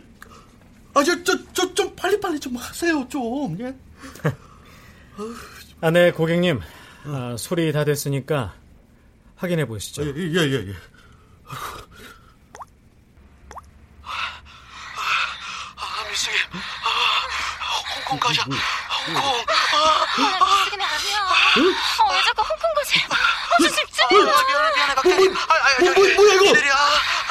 아, 0.93 1.03
저, 1.03 1.21
저, 1.25 1.37
저, 1.51 1.73
좀 1.73 1.93
빨리빨리 1.97 2.39
좀 2.39 2.55
하세요, 2.55 3.05
좀. 3.09 3.57
예? 3.59 3.75
아, 5.81 5.91
네, 5.91 6.13
고객님. 6.13 6.61
아, 7.07 7.35
소리 7.37 7.73
다 7.73 7.83
됐으니까 7.83 8.55
확인해 9.35 9.65
보시죠. 9.65 10.03
예, 10.05 10.13
예, 10.15 10.39
예. 10.51 10.67
예. 10.69 10.75
아, 15.77 16.05
미숙이. 16.09 16.35
아, 16.51 16.57
홍콩 17.95 18.19
가자. 18.19 18.43
홍콩. 18.43 19.21
미숙이 20.17 20.83
아니야. 20.83 21.19
어, 22.01 22.11
왜 22.11 22.21
자꾸 22.23 22.41
홍콩 22.41 22.73
가지? 22.75 23.01
아주 23.53 23.75
집중해. 23.75 24.23
미안해, 24.23 24.75
미안해, 24.75 24.95
박대리. 24.95 25.29
아, 25.29 25.53
아, 25.53 25.55
아, 25.55 25.81
뭐, 25.81 25.93
뭐, 25.93 26.03
뭐야, 26.15 26.33
이거? 26.33 26.43
기다려. 26.53 26.73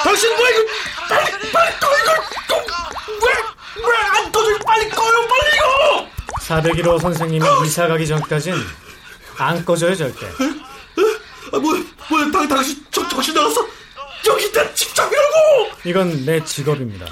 당신 0.03 0.35
뭐야, 0.37 0.49
이거? 0.51 0.59
빨리, 1.07 1.51
빨리 1.51 1.79
꺼, 1.79 1.97
이거! 1.97 2.13
왜, 3.25 3.83
왜안 3.87 4.31
꺼져? 4.31 4.57
빨리 4.65 4.89
꺼요, 4.89 5.27
빨리 5.27 5.55
이거! 5.55 6.09
401호 6.41 7.01
선생님이 7.01 7.45
이사 7.65 7.87
가기 7.87 8.07
전까진 8.07 8.55
안 9.37 9.65
꺼져요, 9.65 9.95
절대. 9.95 10.27
아, 11.55 11.59
뭐야, 11.59 11.81
뭐야, 12.09 12.31
당, 12.31 12.47
당신 12.49 12.85
저, 12.91 13.07
정신 13.07 13.33
나갔어? 13.33 13.65
여기 14.27 14.51
내 14.51 14.73
직장이라고! 14.73 15.69
이건 15.85 16.25
내 16.25 16.43
직업입니다. 16.43 17.05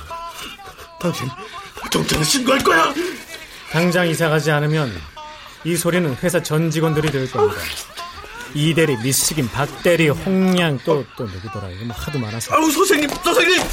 당신 1.00 1.30
경찰에 1.90 2.24
신고할 2.24 2.62
거야! 2.62 2.94
당장 3.72 4.06
이사 4.08 4.28
가지 4.28 4.52
않으면 4.52 4.94
이 5.64 5.78
소리는 5.78 6.14
회사 6.22 6.44
전 6.44 6.70
직원들이 6.70 7.10
들을 7.10 7.32
겁니다. 7.32 7.62
이대리, 8.54 8.98
미스식인, 8.98 9.50
박대리, 9.50 10.10
홍양, 10.10 10.80
또, 10.86 11.06
또 11.16 11.24
누구더라. 11.24 11.70
이거 11.70 11.86
뭐 11.86 11.96
하도 11.96 12.20
많아서. 12.20 12.54
아우, 12.54 12.70
선생님, 12.70 13.10
선생님! 13.10 13.64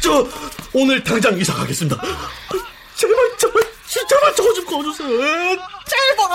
저, 0.00 0.28
오늘 0.72 1.02
당장 1.04 1.38
이사 1.38 1.54
가겠습니다. 1.54 2.02
제발, 2.96 3.16
제발, 3.38 3.62
진짜만 3.86 4.34
저거 4.34 4.52
좀 4.54 4.64
꺼주세요. 4.64 5.08
제발! 5.86 6.26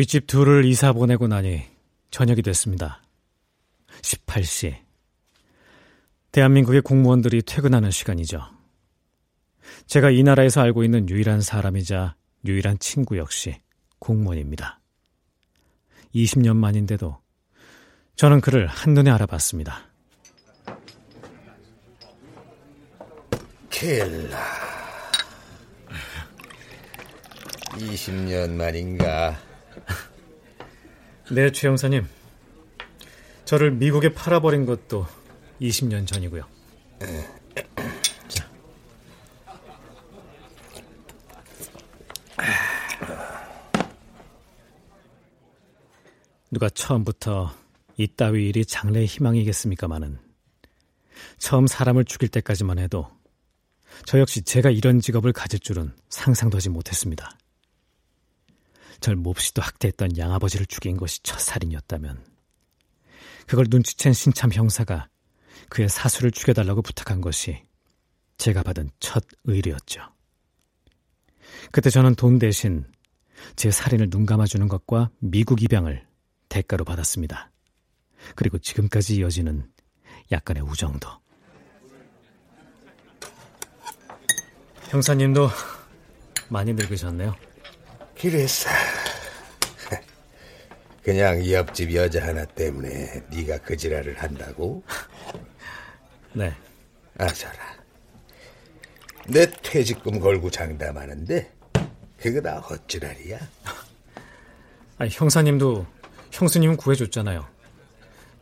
윗집 0.00 0.26
둘을 0.26 0.64
이사 0.64 0.94
보내고 0.94 1.28
나니 1.28 1.62
저녁이 2.10 2.40
됐습니다. 2.40 3.02
18시. 4.00 4.74
대한민국의 6.32 6.80
공무원들이 6.80 7.42
퇴근하는 7.42 7.90
시간이죠. 7.90 8.40
제가 9.86 10.08
이 10.08 10.22
나라에서 10.22 10.62
알고 10.62 10.84
있는 10.84 11.06
유일한 11.10 11.42
사람이자 11.42 12.16
유일한 12.46 12.78
친구 12.78 13.18
역시 13.18 13.60
공무원입니다. 13.98 14.80
20년 16.14 16.56
만인데도 16.56 17.18
저는 18.16 18.40
그를 18.40 18.68
한눈에 18.68 19.10
알아봤습니다. 19.10 19.82
켈라 23.68 24.38
20년 27.72 28.52
만인가 28.52 29.49
네, 31.32 31.52
최 31.52 31.68
형사님. 31.68 32.08
저를 33.44 33.70
미국에 33.70 34.12
팔아버린 34.12 34.66
것도 34.66 35.06
20년 35.60 36.04
전이고요. 36.04 36.42
자. 38.26 38.50
누가 46.50 46.68
처음부터 46.68 47.54
이따위 47.96 48.48
일이 48.48 48.64
장래의 48.66 49.06
희망이겠습니까마는 49.06 50.18
처음 51.38 51.68
사람을 51.68 52.06
죽일 52.06 52.28
때까지만 52.30 52.80
해도 52.80 53.08
저 54.04 54.18
역시 54.18 54.42
제가 54.42 54.70
이런 54.70 54.98
직업을 54.98 55.32
가질 55.32 55.60
줄은 55.60 55.92
상상도 56.08 56.56
하지 56.56 56.70
못했습니다. 56.70 57.36
절 59.00 59.16
몹시도 59.16 59.62
학대했던 59.62 60.16
양아버지를 60.16 60.66
죽인 60.66 60.96
것이 60.96 61.22
첫 61.22 61.40
살인이었다면 61.40 62.24
그걸 63.46 63.66
눈치챈 63.66 64.14
신참 64.14 64.52
형사가 64.52 65.08
그의 65.68 65.88
사수를 65.88 66.30
죽여달라고 66.30 66.82
부탁한 66.82 67.20
것이 67.20 67.62
제가 68.38 68.62
받은 68.62 68.90
첫 69.00 69.24
의뢰였죠. 69.44 70.02
그때 71.72 71.90
저는 71.90 72.14
돈 72.14 72.38
대신 72.38 72.84
제 73.56 73.70
살인을 73.70 74.10
눈 74.10 74.26
감아주는 74.26 74.66
것과 74.68 75.10
미국 75.18 75.62
입양을 75.62 76.06
대가로 76.48 76.84
받았습니다. 76.84 77.50
그리고 78.34 78.58
지금까지 78.58 79.16
이어지는 79.16 79.70
약간의 80.30 80.62
우정도. 80.62 81.08
형사님도 84.90 85.48
많이 86.48 86.72
늙으셨네요. 86.72 87.34
그랬어. 88.18 88.68
그냥 91.02 91.50
옆집 91.50 91.94
여자 91.94 92.26
하나 92.26 92.44
때문에 92.44 93.24
네가 93.30 93.58
그 93.58 93.76
지랄을 93.76 94.18
한다고? 94.18 94.82
네. 96.34 96.54
아서라. 97.16 97.80
내 99.26 99.50
퇴직금 99.62 100.18
걸고 100.18 100.50
장담하는데 100.50 101.52
그거 102.18 102.40
다 102.40 102.58
헛지랄이야. 102.58 103.38
아니, 104.98 105.10
형사님도 105.10 105.86
형수님은 106.32 106.76
구해줬잖아요. 106.76 107.46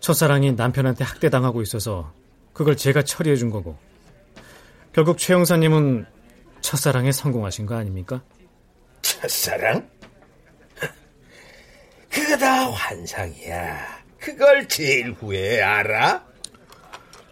첫사랑이 0.01 0.53
남편한테 0.53 1.05
학대당하고 1.05 1.63
있어서 1.63 2.13
그걸 2.53 2.77
제가 2.77 3.03
처리해 3.03 3.37
준 3.37 3.51
거고. 3.51 3.79
결국 4.93 5.19
최 5.19 5.35
형사님은 5.35 6.07
첫사랑에 6.61 7.13
성공하신 7.13 7.67
거 7.67 7.77
아닙니까? 7.77 8.23
첫사랑? 9.03 9.89
그거 12.11 12.37
다 12.37 12.71
환상이야. 12.71 13.99
그걸 14.19 14.69
제일 14.69 15.13
후에 15.13 15.63
알아? 15.63 16.27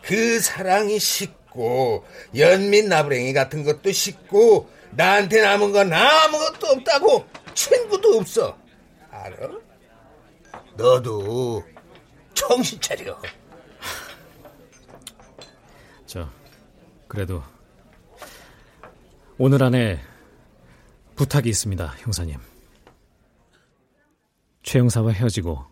그 0.03 0.41
사랑이 0.41 0.99
식고 0.99 2.07
연민 2.37 2.89
나부랭이 2.89 3.33
같은 3.33 3.65
것도 3.65 3.91
식고 3.93 4.71
나한테 4.93 5.43
남은 5.43 5.73
건 5.73 5.93
아무것도 5.93 6.67
없다고 6.69 7.27
친구도 7.55 8.19
없어. 8.19 8.57
알아? 9.11 9.51
너도 10.77 11.65
정신 12.35 12.81
차려. 12.81 13.21
저 16.07 16.31
그래도 17.09 17.43
오늘 19.39 19.63
안에 19.63 20.01
부탁이 21.17 21.49
있습니다, 21.49 21.95
형사님. 21.99 22.39
최 24.67 24.81
형사와 24.81 25.13
헤어지고 25.13 25.65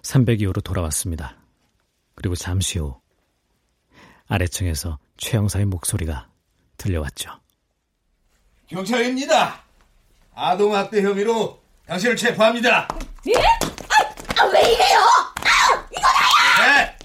302호로 0.00 0.64
돌아왔습니다. 0.64 1.36
그리고 2.14 2.34
잠시 2.34 2.78
후 2.78 2.98
아래층에서 4.26 4.98
최 5.18 5.36
형사의 5.36 5.66
목소리가 5.66 6.28
들려왔죠. 6.78 7.30
경찰입니다. 8.66 9.62
아동학대 10.34 11.02
혐의로 11.02 11.60
당신을 11.86 12.16
체포합니다. 12.16 12.88
예? 13.28 13.34
아, 13.38 14.42
아, 14.42 14.44
왜 14.46 14.60
이래요? 14.72 14.98
아, 14.98 15.86
이거 15.92 16.00
나야! 16.00 16.84
네. 16.84 16.98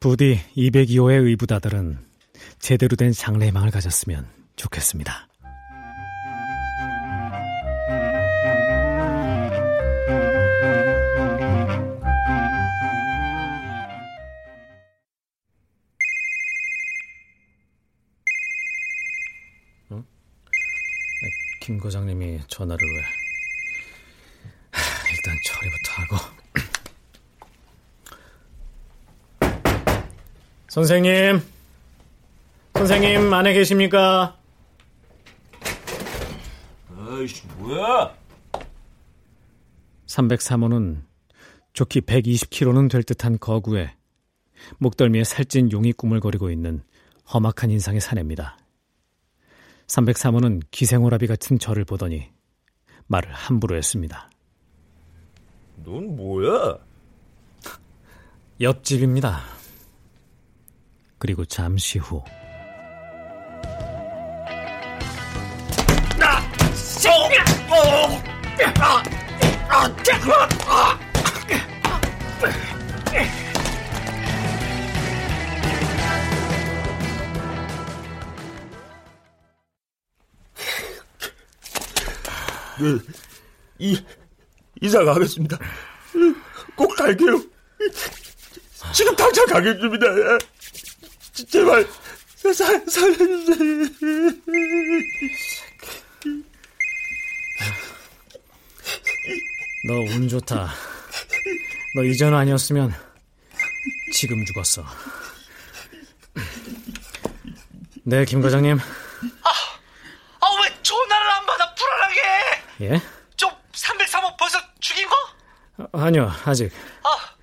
부디 0.00 0.40
202호의 0.56 1.24
의붓아들은 1.26 2.04
제대로 2.58 2.96
된 2.96 3.12
장래희망을 3.12 3.70
가졌으면 3.70 4.28
좋겠습니다. 4.56 5.29
과장님이 21.80 22.40
전화를 22.48 22.78
왜? 22.86 23.02
하, 24.70 24.80
일단 25.10 25.34
처리부터 25.46 25.92
하고. 26.02 26.40
선생님, 30.68 31.42
선생님 32.74 33.32
안에 33.32 33.52
계십니까? 33.54 34.36
아이씨 36.96 37.44
뭐야? 37.58 38.14
303호는 40.06 41.02
좋기 41.72 42.02
120km는 42.02 42.90
될 42.90 43.02
듯한 43.02 43.38
거구에 43.38 43.94
목덜미에 44.78 45.24
살찐 45.24 45.72
용이 45.72 45.92
꾸물거리고 45.92 46.50
있는 46.50 46.82
험악한 47.32 47.70
인상의 47.70 48.00
사내입니다. 48.00 48.59
303호는 49.90 50.62
기생오라비 50.70 51.26
같은 51.26 51.58
저를 51.58 51.84
보더니 51.84 52.30
말을 53.08 53.32
함부로 53.32 53.76
했습니다. 53.76 54.30
넌 55.84 56.14
뭐야? 56.14 56.78
옆집입니다. 58.60 59.40
그리고 61.18 61.44
잠시 61.44 61.98
후 61.98 62.22
나! 66.18 66.38
어! 67.68 67.74
어! 67.74 68.22
아! 68.78 69.02
아! 69.68 69.88
아! 70.66 71.10
이, 83.78 84.02
이사 84.80 85.04
가겠습니다. 85.04 85.58
꼭 86.76 86.88
갈게요. 86.96 87.42
지금 88.92 89.14
당장 89.16 89.46
가겠습니다. 89.46 90.06
제발, 91.48 91.86
살, 92.36 92.54
살려주세요. 92.88 93.90
너 99.88 99.94
운 99.94 100.28
좋다. 100.28 100.72
너 101.96 102.04
이전 102.04 102.34
아니었으면 102.34 102.94
지금 104.12 104.44
죽었어. 104.44 104.84
네, 108.04 108.24
김 108.24 108.40
과장님. 108.40 108.78
아, 108.78 110.46
왜 110.62 110.82
전화를 110.82 111.30
안 111.30 111.46
받아? 111.46 111.74
불안하게! 111.74 112.20
예? 112.80 113.00
좀 113.36 113.50
303호 113.72 114.36
벌써 114.38 114.58
죽인 114.80 115.08
거? 115.08 115.16
아, 115.92 116.06
아니요, 116.06 116.32
아직. 116.44 116.72
아, 117.02 117.36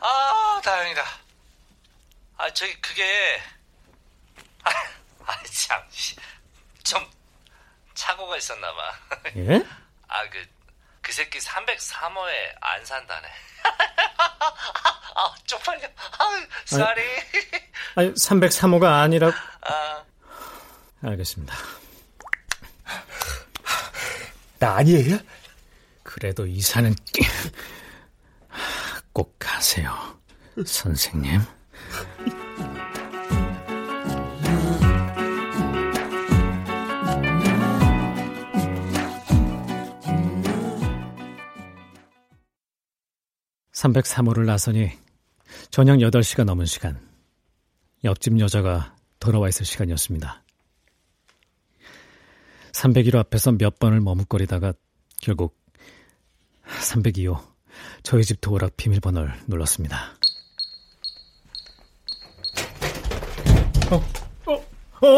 아, 0.00 0.60
다행이다. 0.62 1.04
아, 2.38 2.50
저기, 2.52 2.80
그게. 2.80 3.40
아, 4.64 4.70
아 5.26 5.42
참. 5.44 5.82
좀, 6.84 7.10
착오가 7.94 8.36
있었나봐. 8.36 8.92
예? 9.36 9.64
아, 10.08 10.28
그, 10.30 10.46
그 11.02 11.12
새끼 11.12 11.38
303호에 11.38 12.56
안 12.60 12.84
산다네. 12.84 13.28
아, 15.14 15.34
쪽팔려. 15.44 15.86
아, 16.18 16.46
쏘리. 16.64 17.02
아니, 17.96 18.12
303호가 18.14 19.02
아니라. 19.02 19.32
아, 19.62 20.04
알겠습니다. 21.02 21.54
나 24.58 24.76
아니에요? 24.76 25.18
그래도 26.02 26.46
이사는 26.46 26.94
꼭 29.12 29.36
가세요, 29.38 29.92
선생님. 30.64 31.40
(303호를) 43.72 44.44
나서니 44.44 44.90
저녁 45.70 45.98
(8시가) 45.98 46.42
넘은 46.42 46.66
시간 46.66 46.98
옆집 48.02 48.40
여자가 48.40 48.96
돌아와 49.20 49.48
있을 49.48 49.64
시간이었습니다. 49.64 50.42
301호 52.78 53.16
앞에서 53.16 53.52
몇 53.52 53.78
번을 53.80 54.00
머뭇거리다가 54.00 54.72
결국 55.20 55.58
302호 56.64 57.40
저희 58.04 58.22
집 58.22 58.40
도어락 58.40 58.76
비밀번호를 58.76 59.32
눌렀습니다. 59.48 60.14
어, 63.90 63.96
어, 64.46 65.06
어! 65.06 65.08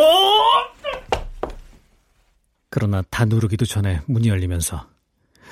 그러나 2.71 3.03
다 3.11 3.25
누르기도 3.27 3.67
전에 3.67 4.01
문이 4.07 4.29
열리면서 4.29 4.89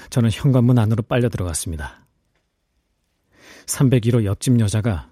저는 0.09 0.31
현관문 0.33 0.79
안으로 0.79 1.03
빨려 1.03 1.29
들어갔습니다. 1.29 2.07
301호 3.67 4.25
옆집 4.25 4.59
여자가 4.61 5.11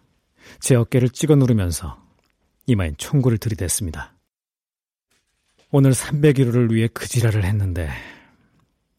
제 0.60 0.74
어깨를 0.76 1.10
찍어 1.10 1.34
누르면서 1.34 2.02
이마엔 2.66 2.94
총구를 2.96 3.36
들이댔습니다. 3.36 4.15
오늘 5.70 5.90
301호를 5.92 6.72
위해 6.72 6.88
그 6.92 7.08
지랄을 7.08 7.44
했는데 7.44 7.90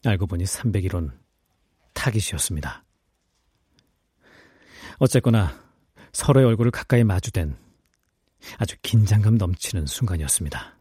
알고 0.05 0.27
보니 0.27 0.43
301호는 0.43 1.11
타깃이었습니다. 1.93 2.83
어쨌거나 4.99 5.63
서로의 6.11 6.45
얼굴을 6.47 6.71
가까이 6.71 7.03
마주댄 7.03 7.57
아주 8.57 8.75
긴장감 8.81 9.37
넘치는 9.37 9.85
순간이었습니다. 9.85 10.75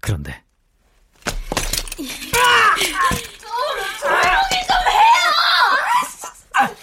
그런데 0.00 0.44
조용히 4.00 4.66
좀 4.66 4.76
해요! 4.90 5.30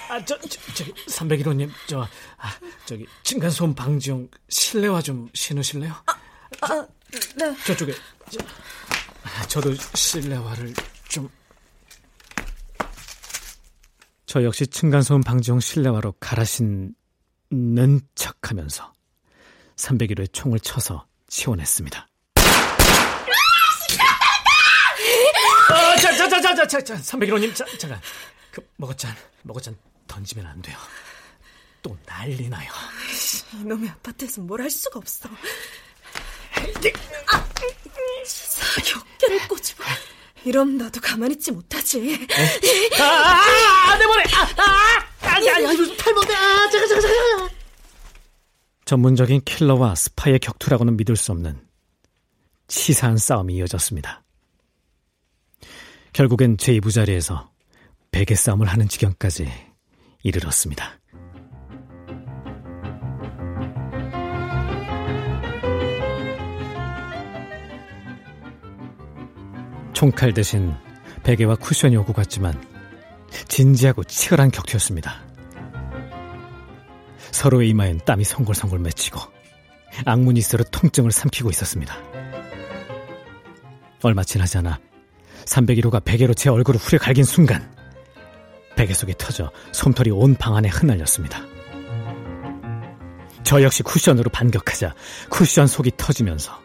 아, 0.10 0.26
저, 0.26 0.40
저, 0.40 0.74
저기 0.74 0.94
301호님 0.94 1.70
저 1.88 2.02
아, 2.02 2.52
저기 2.86 3.06
층간소음 3.24 3.76
방지용 3.76 4.28
실내화 4.50 5.02
좀 5.02 5.30
신으실래요? 5.34 5.94
아, 6.62 6.88
네. 7.36 7.56
저쪽에 7.66 7.94
저, 8.30 8.40
아, 9.24 9.46
저도 9.48 9.74
실내화를 9.96 10.74
좀. 11.10 11.30
저 14.26 14.44
역시 14.44 14.66
층간소음 14.68 15.22
방지용 15.22 15.60
실내화로 15.60 16.14
갈아 16.20 16.46
신는 16.46 16.94
척하면서 18.16 18.94
301호의 19.76 20.32
총을 20.32 20.60
쳐서 20.62 21.06
치원했습니다. 21.28 22.08
아, 25.70 25.96
자, 25.98 26.16
자, 26.18 26.30
자, 26.30 26.42
자, 26.42 26.56
자, 26.56 26.68
자, 26.68 26.82
자, 26.84 26.96
301호님, 26.96 27.54
자, 27.56 27.66
잠깐. 27.78 28.00
그 28.52 28.62
먹었잔, 28.78 29.16
먹었잔 29.44 29.78
던지면 30.08 30.46
안 30.46 30.62
돼요. 30.62 30.78
또 31.82 31.98
난리 32.06 32.48
나요. 32.50 32.70
이놈의 33.54 33.90
아파트에서 33.90 34.42
뭘 34.42 34.62
할 34.62 34.70
수가 34.70 35.00
없어. 35.00 35.30
역계를 38.96 39.48
꼬집어. 39.48 39.84
이럼 40.44 40.78
나도 40.78 41.00
가만히 41.02 41.36
있지 41.36 41.52
못하지. 41.52 42.28
아, 43.00 43.04
아, 43.04 43.92
아, 43.92 43.98
내 43.98 44.06
머리! 44.06 44.24
아, 44.34 44.42
아, 44.58 45.28
아, 45.28 45.46
야, 45.46 45.64
야, 45.64 45.72
이거 45.72 45.96
탈모다. 45.96 46.34
아, 46.34 46.70
잠깐, 46.70 46.90
잠깐, 46.90 47.02
잠깐. 47.02 47.50
전문적인 48.86 49.42
킬러와 49.46 49.96
스파이의 49.96 50.40
격투라고는 50.40 50.98
믿을 50.98 51.16
수 51.16 51.32
없는 51.32 51.62
치사한 52.68 53.18
싸움이 53.18 53.56
이어졌습니다. 53.56 54.24
결국엔 56.14 56.58
제 56.58 56.74
이부자리에서 56.74 57.52
베개 58.12 58.36
싸움을 58.36 58.68
하는 58.68 58.90
지경까지 58.90 59.50
이르렀습니다. 60.24 61.01
총칼 70.02 70.34
대신 70.34 70.74
베개와 71.22 71.58
쿠션이 71.58 71.96
오고 71.98 72.14
갔지만 72.14 72.60
진지하고 73.48 74.04
치열한 74.04 74.50
격투였습니다. 74.50 75.22
서로의 77.30 77.70
이마엔 77.70 78.00
땀이 78.04 78.24
송골송골 78.24 78.80
맺히고 78.80 79.20
악문이 80.06 80.42
서로 80.42 80.64
통증을 80.64 81.12
삼키고 81.12 81.52
있었습니다. 81.52 81.96
얼마 84.02 84.24
지나지 84.24 84.58
않아 84.58 84.80
301호가 85.46 86.04
베개로 86.04 86.34
제 86.34 86.50
얼굴을 86.50 86.80
후려 86.80 86.98
갈긴 86.98 87.24
순간 87.24 87.72
베개 88.76 88.96
속이 88.96 89.14
터져 89.20 89.52
솜털이 89.72 90.10
온 90.10 90.34
방 90.34 90.56
안에 90.56 90.68
흩날렸습니다. 90.70 91.46
저 93.44 93.62
역시 93.62 93.84
쿠션으로 93.84 94.32
반격하자 94.32 94.96
쿠션 95.30 95.68
속이 95.68 95.92
터지면서 95.96 96.60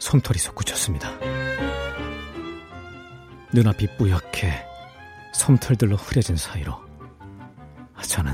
솜털이 0.00 0.40
솟구쳤습니다. 0.40 1.37
눈앞이 3.52 3.96
뿌옇게 3.96 4.52
솜털들로 5.34 5.96
흐려진 5.96 6.36
사이로 6.36 6.74
저는 8.02 8.32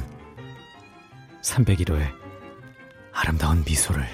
301호의 1.43 2.11
아름다운 3.13 3.63
미소를 3.65 4.05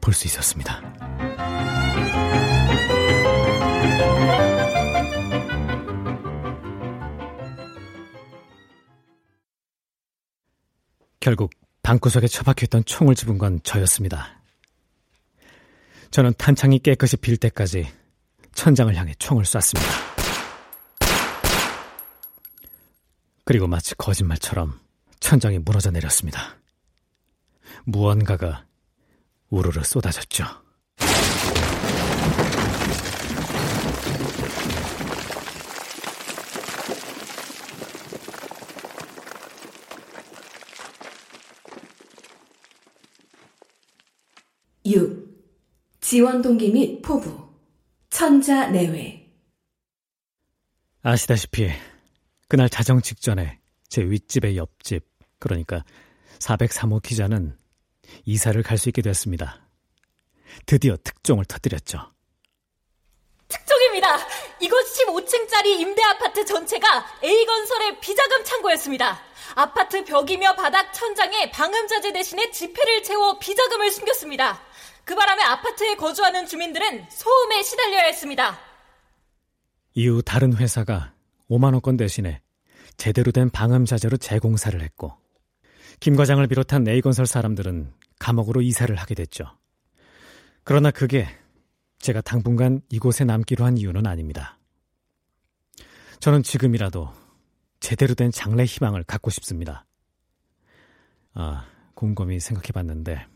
볼 0.00 0.14
수 0.14 0.26
있었습니다. 0.28 0.80
결국 11.20 11.50
방구석에 11.82 12.28
처박혀있던 12.28 12.84
총을 12.84 13.16
집은 13.16 13.36
건 13.38 13.60
저였습니다. 13.64 14.40
저는 16.12 16.32
탄창이 16.38 16.78
깨끗이 16.78 17.16
빌 17.16 17.36
때까지 17.36 17.88
천장을 18.56 18.92
향해 18.96 19.14
총을 19.18 19.44
쐈습니다. 19.44 19.90
그리고 23.44 23.68
마치 23.68 23.94
거짓말처럼 23.94 24.80
천장이 25.20 25.60
무너져 25.60 25.92
내렸습니다. 25.92 26.56
무언가가 27.84 28.66
우르르 29.50 29.84
쏟아졌죠. 29.84 30.44
육 44.86 45.26
지원 46.00 46.40
동기 46.42 46.72
및 46.72 47.02
포부 47.02 47.45
천자 48.16 48.68
내외 48.68 49.28
아시다시피 51.02 51.70
그날 52.48 52.70
자정 52.70 53.02
직전에 53.02 53.60
제 53.90 54.02
윗집의 54.02 54.56
옆집 54.56 55.04
그러니까 55.38 55.84
403호 56.38 57.02
기자는 57.02 57.58
이사를 58.24 58.62
갈 58.62 58.78
수 58.78 58.88
있게 58.88 59.02
됐습니다. 59.02 59.68
드디어 60.64 60.96
특종을 61.04 61.44
터뜨렸죠. 61.44 62.10
특종입니다. 63.48 64.16
이곳 64.60 64.78
15층짜리 64.94 65.78
임대 65.78 66.02
아파트 66.02 66.42
전체가 66.46 67.20
A건설의 67.22 68.00
비자금 68.00 68.42
창고였습니다. 68.44 69.20
아파트 69.56 70.02
벽이며 70.06 70.54
바닥 70.54 70.90
천장에 70.94 71.50
방음자재 71.50 72.14
대신에 72.14 72.50
지폐를 72.50 73.02
채워 73.02 73.38
비자금을 73.38 73.90
숨겼습니다. 73.90 74.58
그 75.06 75.14
바람에 75.14 75.40
아파트에 75.44 75.94
거주하는 75.94 76.46
주민들은 76.46 77.08
소음에 77.08 77.62
시달려야 77.62 78.02
했습니다. 78.06 78.58
이후 79.94 80.20
다른 80.20 80.54
회사가 80.54 81.14
5만원권 81.48 81.96
대신에 81.96 82.42
제대로 82.96 83.30
된 83.30 83.48
방음자재로 83.48 84.16
재공사를 84.16 84.78
했고 84.82 85.16
김 86.00 86.16
과장을 86.16 86.44
비롯한 86.48 86.88
A건설 86.88 87.26
사람들은 87.26 87.94
감옥으로 88.18 88.62
이사를 88.62 88.94
하게 88.96 89.14
됐죠. 89.14 89.46
그러나 90.64 90.90
그게 90.90 91.28
제가 92.00 92.20
당분간 92.20 92.80
이곳에 92.90 93.24
남기로 93.24 93.64
한 93.64 93.78
이유는 93.78 94.08
아닙니다. 94.08 94.58
저는 96.18 96.42
지금이라도 96.42 97.12
제대로 97.78 98.14
된 98.14 98.32
장래 98.32 98.64
희망을 98.64 99.04
갖고 99.04 99.30
싶습니다. 99.30 99.86
아, 101.34 101.66
곰곰이 101.94 102.40
생각해 102.40 102.72
봤는데, 102.72 103.26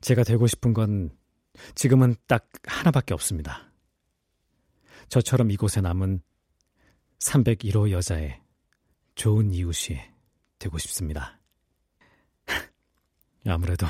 제가 0.00 0.24
되고 0.24 0.46
싶은 0.46 0.74
건 0.74 1.10
지금은 1.74 2.16
딱 2.26 2.48
하나밖에 2.64 3.14
없습니다. 3.14 3.72
저처럼 5.08 5.50
이곳에 5.50 5.80
남은 5.80 6.22
301호 7.20 7.90
여자의 7.90 8.40
좋은 9.14 9.52
이웃이 9.52 9.98
되고 10.58 10.78
싶습니다. 10.78 11.38
아무래도 13.46 13.86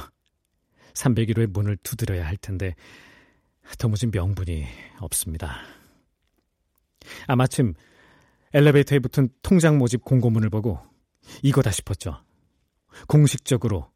301호의 0.94 1.46
문을 1.48 1.76
두드려야 1.78 2.26
할 2.26 2.36
텐데 2.36 2.74
도무지 3.78 4.06
명분이 4.06 4.66
없습니다. 5.00 5.62
아 7.26 7.36
마침 7.36 7.74
엘리베이터에 8.52 8.98
붙은 9.00 9.28
통장 9.42 9.78
모집 9.78 10.04
공고문을 10.04 10.50
보고 10.50 10.78
이거다 11.42 11.70
싶었죠. 11.70 12.22
공식적으로 13.08 13.93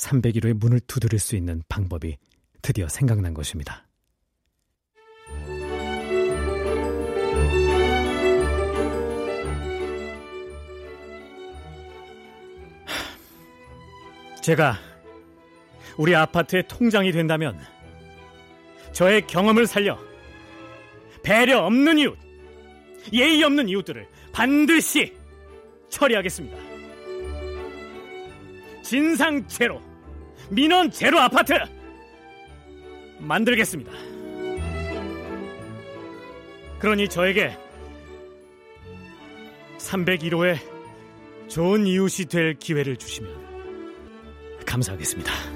301호의 0.00 0.54
문을 0.54 0.80
두드릴 0.80 1.18
수 1.18 1.36
있는 1.36 1.62
방법이 1.68 2.16
드디어 2.62 2.88
생각난 2.88 3.34
것입니다. 3.34 3.86
제가 14.42 14.78
우리 15.98 16.14
아파트의 16.16 16.66
통장이 16.66 17.12
된다면 17.12 17.60
저의 18.92 19.26
경험을 19.26 19.66
살려 19.66 19.98
배려 21.22 21.66
없는 21.66 21.98
이웃, 21.98 22.18
예의 23.12 23.42
없는 23.44 23.68
이웃들을 23.68 24.08
반드시 24.32 25.14
처리하겠습니다. 25.90 26.56
진상 28.82 29.46
제로, 29.46 29.89
민원 30.50 30.90
제로 30.90 31.18
아파트 31.20 31.52
만들겠습니다. 33.18 33.92
그러니 36.78 37.08
저에게 37.08 37.56
301호의 39.78 40.58
좋은 41.48 41.86
이웃이 41.86 42.26
될 42.26 42.54
기회를 42.54 42.96
주시면 42.96 43.30
감사하겠습니다. 44.66 45.49